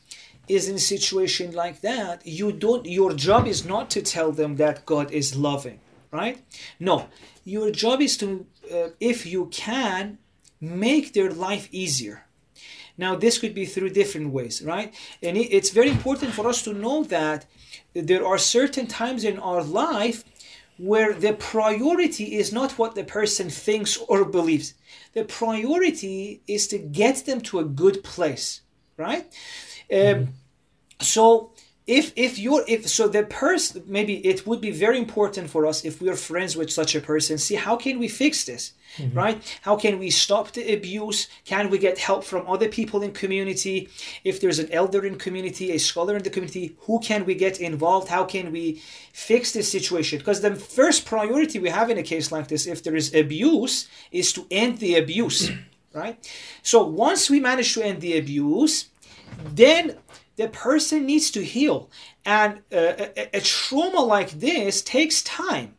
[0.47, 2.86] is in a situation like that, you don't.
[2.86, 5.80] Your job is not to tell them that God is loving,
[6.11, 6.38] right?
[6.80, 7.07] No,
[7.45, 10.18] your job is to, uh, if you can,
[10.59, 12.26] make their life easier.
[12.97, 14.93] Now, this could be through different ways, right?
[15.22, 17.45] And it, it's very important for us to know that
[17.93, 20.24] there are certain times in our life
[20.78, 24.73] where the priority is not what the person thinks or believes.
[25.13, 28.61] The priority is to get them to a good place,
[28.95, 29.25] right?
[29.91, 30.32] Um, mm-hmm.
[31.01, 31.51] So
[31.88, 35.85] if if you're if so the person maybe it would be very important for us
[35.85, 39.17] if we are friends with such a person see how can we fix this mm-hmm.
[39.17, 39.57] right?
[39.61, 41.27] How can we stop the abuse?
[41.45, 43.89] Can we get help from other people in community?
[44.23, 47.59] If there's an elder in community a scholar in the community who can we get
[47.59, 48.09] involved?
[48.09, 48.81] How can we
[49.13, 50.19] fix this situation?
[50.19, 53.88] Because the first priority we have in a case like this if there is abuse
[54.11, 55.51] is to end the abuse
[55.93, 56.17] right?
[56.63, 58.89] So once we manage to end the abuse
[59.53, 59.97] then
[60.38, 61.89] the person needs to heal.
[62.25, 65.75] And uh, a, a, trauma like this takes time.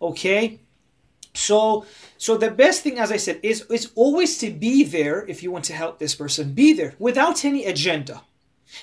[0.00, 0.60] Okay?
[1.34, 1.86] So
[2.18, 5.50] so the best thing, as I said, is, is always to be there if you
[5.50, 6.52] want to help this person.
[6.52, 8.22] Be there without any agenda.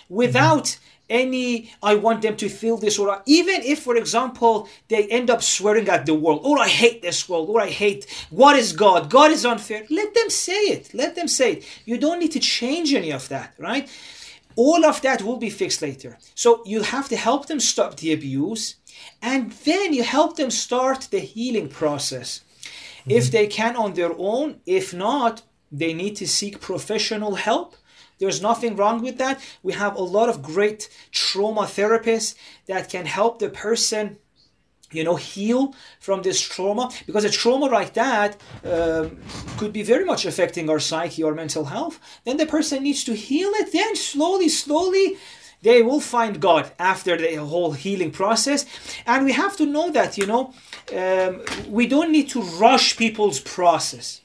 [0.09, 5.07] Without mm-hmm any i want them to feel this or even if for example they
[5.07, 8.55] end up swearing at the world or i hate this world or i hate what
[8.55, 12.19] is god god is unfair let them say it let them say it you don't
[12.19, 13.89] need to change any of that right
[14.59, 16.17] all of that will be fixed later.
[16.35, 18.75] So you have to help them stop the abuse
[19.21, 22.29] and then you help them start the healing process.
[22.39, 23.11] Mm-hmm.
[23.11, 27.77] If they can on their own, if not, they need to seek professional help.
[28.19, 29.39] There's nothing wrong with that.
[29.63, 34.17] We have a lot of great trauma therapists that can help the person
[34.91, 39.17] you know heal from this trauma because a trauma like that um,
[39.57, 41.99] could be very much affecting our psyche or mental health.
[42.25, 43.71] Then the person needs to heal it.
[43.71, 45.17] Then slowly slowly
[45.61, 48.65] they will find god after the whole healing process.
[49.05, 50.53] And we have to know that you know
[50.95, 54.21] um, we don't need to rush people's process.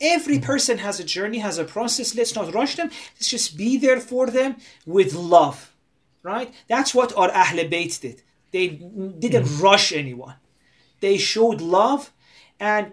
[0.00, 2.14] Every person has a journey has a process.
[2.16, 2.90] Let's not rush them.
[3.14, 4.56] Let's just be there for them
[4.86, 5.72] with love
[6.22, 6.52] right?
[6.68, 9.62] That's what our ahl bayt did they didn't mm.
[9.62, 10.36] rush anyone.
[11.00, 12.12] They showed love
[12.60, 12.92] and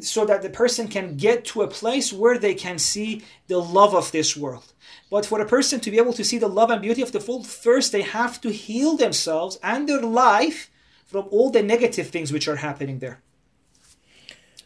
[0.00, 3.94] so that the person can get to a place where they can see the love
[3.94, 4.72] of this world.
[5.10, 7.18] But for a person to be able to see the love and beauty of the
[7.18, 10.70] world, first they have to heal themselves and their life
[11.04, 13.20] from all the negative things which are happening there.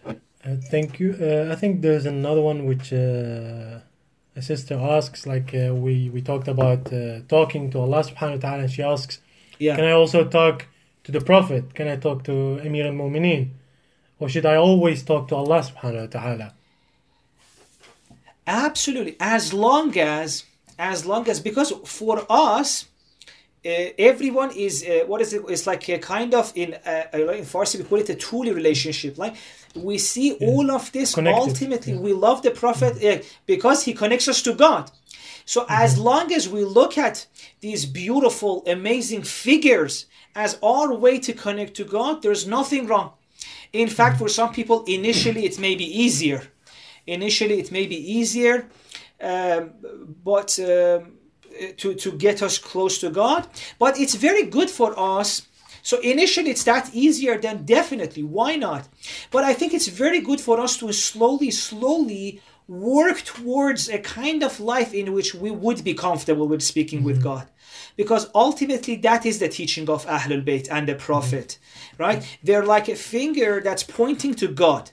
[0.07, 0.15] Uh,
[0.71, 1.17] thank you.
[1.21, 3.81] Uh, I think there's another one which uh,
[4.37, 8.49] a sister asks, like uh, we we talked about uh, talking to Allah Subhanahu wa
[8.49, 9.19] Taala, and she asks,
[9.59, 9.77] Yeah.
[9.77, 10.67] "Can I also talk
[11.05, 11.75] to the Prophet?
[11.75, 13.49] Can I talk to Amir al Mu'mineen,
[14.21, 16.53] or should I always talk to Allah Subhanahu wa Taala?"
[18.47, 19.17] Absolutely.
[19.19, 20.45] As long as,
[20.79, 22.87] as long as, because for us,
[23.67, 25.43] uh, everyone is uh, what is it?
[25.49, 28.53] It's like a kind of in uh, uh, in Farsi we call it a tuli
[28.53, 29.19] relationship.
[29.19, 29.35] Like
[29.75, 31.93] we see all of this Connected, ultimately.
[31.95, 31.99] yeah.
[31.99, 34.91] We love the Prophet uh, because he connects us to God.
[35.45, 37.27] So as long as we look at
[37.61, 43.13] these beautiful, amazing figures as our way to connect to God, there's nothing wrong.
[43.73, 46.43] In fact, for some people, initially it may be easier.
[47.07, 48.69] Initially, it may be easier,
[49.21, 49.71] um,
[50.25, 51.13] but um,
[51.77, 53.47] to to get us close to God.
[53.79, 55.47] But it's very good for us.
[55.83, 57.39] So initially, it's that easier.
[57.39, 58.89] Then definitely, why not?
[59.31, 64.43] But I think it's very good for us to slowly, slowly work towards a kind
[64.43, 67.25] of life in which we would be comfortable with speaking with mm-hmm.
[67.25, 67.49] God.
[67.97, 71.01] Because ultimately, that is the teaching of Ahlul Bayt and the mm-hmm.
[71.01, 71.59] Prophet,
[71.99, 72.39] right?
[72.43, 74.91] They're like a finger that's pointing to God.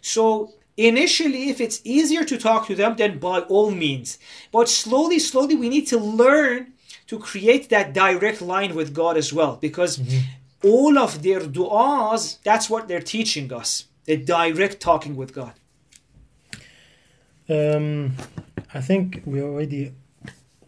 [0.00, 4.18] So initially, if it's easier to talk to them, then by all means.
[4.52, 6.72] But slowly, slowly, we need to learn
[7.08, 9.56] to create that direct line with God as well.
[9.56, 10.20] Because mm-hmm.
[10.64, 13.86] all of their du'as, that's what they're teaching us.
[14.04, 15.52] The direct talking with God.
[17.50, 18.12] Um,
[18.72, 19.92] I think we already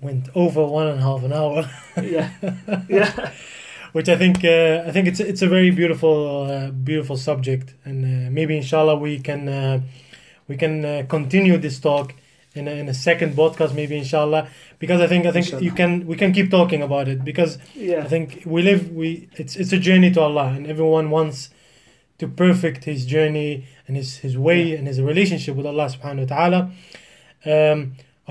[0.01, 1.71] went over one and a half an hour.
[2.03, 2.31] Yeah.
[2.89, 3.31] Yeah.
[3.93, 8.05] which I think uh, I think it's it's a very beautiful uh, beautiful subject, and
[8.05, 9.81] uh, maybe inshallah we can uh,
[10.49, 12.15] we can uh, continue this talk
[12.55, 14.49] in a, in a second podcast, maybe inshallah,
[14.79, 15.63] because I think I think Inshallah.
[15.65, 19.57] you can we can keep talking about it because I think we live we it's
[19.57, 21.51] it's a journey to Allah, and everyone wants
[22.23, 23.53] to perfect his journey
[23.87, 26.61] and his his way and his relationship with Allah Subhanahu wa Taala.
[27.53, 27.79] Um,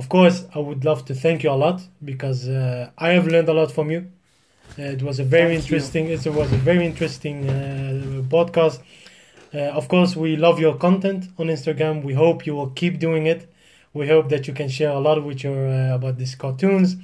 [0.01, 1.81] of course, I would love to thank you a lot
[2.11, 4.01] because uh, I have learned a lot from you.
[4.80, 5.76] Uh, it was a very Thank you.
[5.76, 6.03] interesting.
[6.07, 7.53] It was a very interesting uh,
[8.35, 8.80] podcast.
[9.53, 11.93] Uh, of course, we love your content on Instagram.
[12.09, 13.41] We hope you will keep doing it.
[13.93, 16.95] We hope that you can share a lot with your uh, about these cartoons,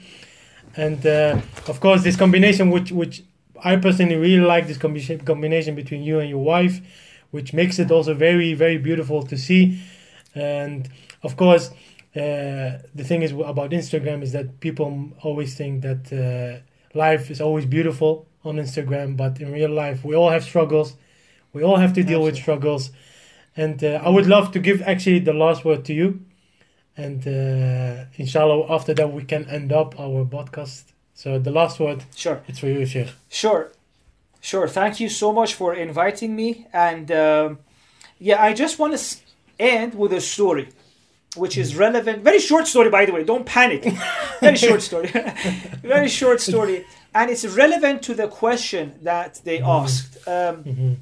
[0.85, 3.15] and uh, of course, this combination, which which
[3.63, 6.81] I personally really like, this combination combination between you and your wife,
[7.31, 9.79] which makes it also very very beautiful to see.
[10.35, 10.89] And
[11.23, 11.71] of course,
[12.15, 16.63] uh, the thing is about Instagram is that people always think that uh,
[16.97, 20.95] life is always beautiful on Instagram, but in real life, we all have struggles.
[21.53, 22.91] We all have to deal with struggles.
[23.55, 26.21] And uh, I would love to give actually the last word to you.
[26.95, 30.83] And uh, inshallah, after that, we can end up our podcast.
[31.21, 32.37] So the last word, Sure.
[32.47, 33.09] it's for you, Sheikh.
[33.27, 33.71] Sure,
[34.39, 34.67] sure.
[34.67, 36.67] Thank you so much for inviting me.
[36.71, 37.57] And um,
[38.19, 39.03] yeah, I just want to
[39.59, 40.69] end with a story,
[41.35, 42.23] which is relevant.
[42.23, 43.23] Very short story, by the way.
[43.23, 43.81] Don't panic.
[44.41, 45.07] Very short story.
[45.95, 46.85] Very short story,
[47.15, 50.13] and it's relevant to the question that they asked.
[50.27, 50.93] Um, hmm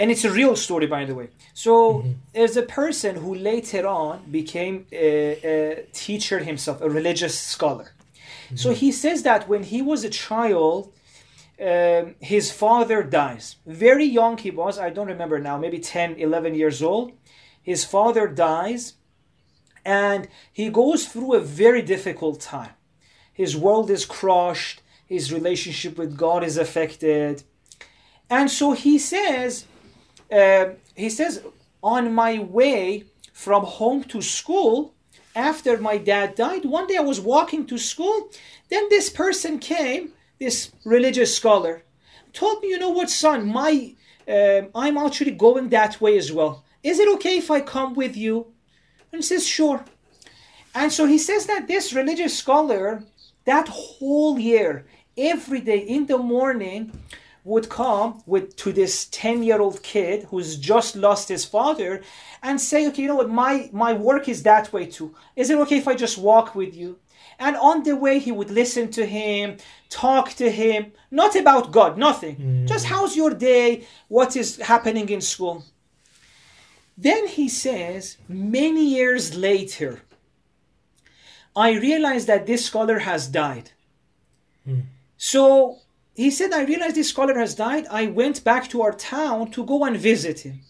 [0.00, 1.28] and it's a real story, by the way.
[1.52, 2.02] So
[2.32, 4.96] there's a person who later on became a,
[5.52, 7.92] a teacher himself, a religious scholar.
[8.54, 10.92] So he says that when he was a child,
[11.60, 13.56] um, his father dies.
[13.66, 17.12] Very young he was, I don't remember now, maybe 10, 11 years old.
[17.62, 18.94] His father dies,
[19.84, 22.72] and he goes through a very difficult time.
[23.32, 27.42] His world is crushed, his relationship with God is affected.
[28.28, 29.66] And so he says,
[30.32, 31.42] uh, he says,
[31.82, 34.94] on my way from home to school,
[35.34, 38.30] after my dad died, one day I was walking to school.
[38.68, 41.82] Then this person came, this religious scholar,
[42.32, 43.94] told me, you know what, son, my
[44.28, 46.64] um, I'm actually going that way as well.
[46.82, 48.46] Is it okay if I come with you?
[49.12, 49.84] And he says, sure.
[50.74, 53.02] And so he says that this religious scholar,
[53.44, 54.86] that whole year,
[55.18, 56.92] every day in the morning,
[57.44, 62.02] would come with to this 10 year old kid who's just lost his father
[62.42, 63.30] and say okay you know what?
[63.30, 65.14] My my work is that way too.
[65.36, 66.98] Is it okay if i just walk with you?
[67.38, 69.56] And on the way he would listen to him
[69.88, 72.36] talk to him not about god nothing.
[72.36, 72.68] Mm.
[72.68, 73.86] Just how's your day?
[74.08, 75.64] What is happening in school?
[76.98, 80.02] Then he says many years later
[81.56, 83.70] i realized that this scholar has died.
[84.64, 84.80] Hmm.
[85.16, 85.78] So
[86.14, 87.86] he said, I realized this scholar has died.
[87.90, 90.60] I went back to our town to go and visit him.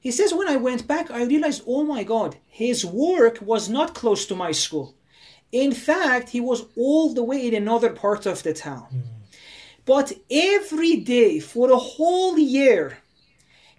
[0.00, 3.94] He says, when I went back, I realized, oh my God, his work was not
[3.94, 4.94] close to my school.
[5.52, 8.86] In fact, he was all the way in another part of the town.
[8.90, 9.00] Hmm.
[9.84, 12.98] But every day for a whole year,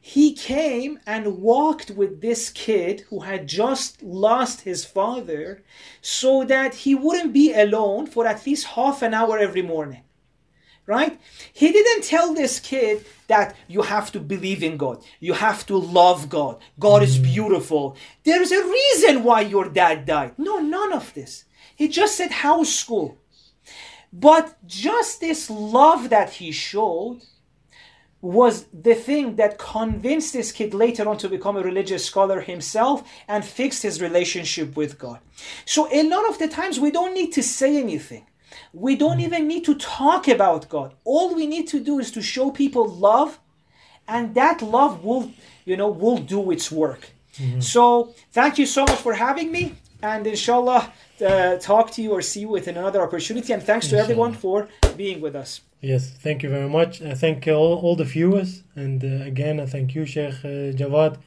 [0.01, 5.63] he came and walked with this kid who had just lost his father
[6.01, 10.03] so that he wouldn't be alone for at least half an hour every morning
[10.89, 11.21] right?
[11.53, 15.77] He didn't tell this kid that you have to believe in God, you have to
[15.77, 17.23] love God, God is mm.
[17.23, 17.95] beautiful.
[18.23, 20.33] There's a reason why your dad died.
[20.39, 21.45] No, none of this.
[21.75, 23.19] He just said house school.
[24.11, 27.21] But just this love that he showed
[28.21, 33.07] was the thing that convinced this kid later on to become a religious scholar himself
[33.27, 35.19] and fixed his relationship with God.
[35.65, 38.25] So, a lot of the times, we don't need to say anything.
[38.73, 40.93] We don't even need to talk about God.
[41.03, 43.39] All we need to do is to show people love,
[44.07, 45.31] and that love will,
[45.65, 47.11] you know, will do its work.
[47.35, 47.61] Mm-hmm.
[47.61, 50.91] So, thank you so much for having me, and inshallah,
[51.25, 53.53] uh, talk to you or see you with another opportunity.
[53.53, 54.01] And thanks inshallah.
[54.01, 54.67] to everyone for
[54.97, 55.61] being with us.
[55.81, 57.01] Yes, thank you very much.
[57.01, 61.17] I thank all, all the viewers, and uh, again, I thank you, Sheikh uh, Jawad.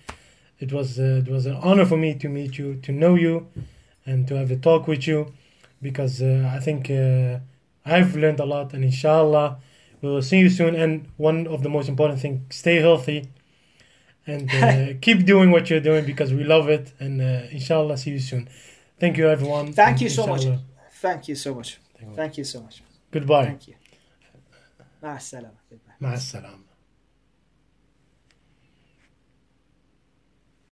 [0.60, 3.48] It was uh, it was an honor for me to meet you, to know you,
[4.04, 5.32] and to have a talk with you,
[5.81, 7.39] because uh, I think uh,
[7.85, 9.59] I've learned a lot, and inshallah,
[10.01, 10.75] we will see you soon.
[10.75, 13.29] And one of the most important things: stay healthy,
[14.25, 16.93] and uh, keep doing what you're doing because we love it.
[16.99, 17.21] And
[17.51, 18.49] inshallah, see you soon.
[18.99, 19.73] Thank you, everyone.
[19.73, 20.45] Thank you so much.
[20.93, 21.79] Thank you so much.
[22.15, 22.81] Thank you so much.
[23.11, 23.45] Goodbye.
[23.45, 23.75] Thank you.
[25.03, 25.53] مع السلامة
[26.01, 26.70] مع السلامة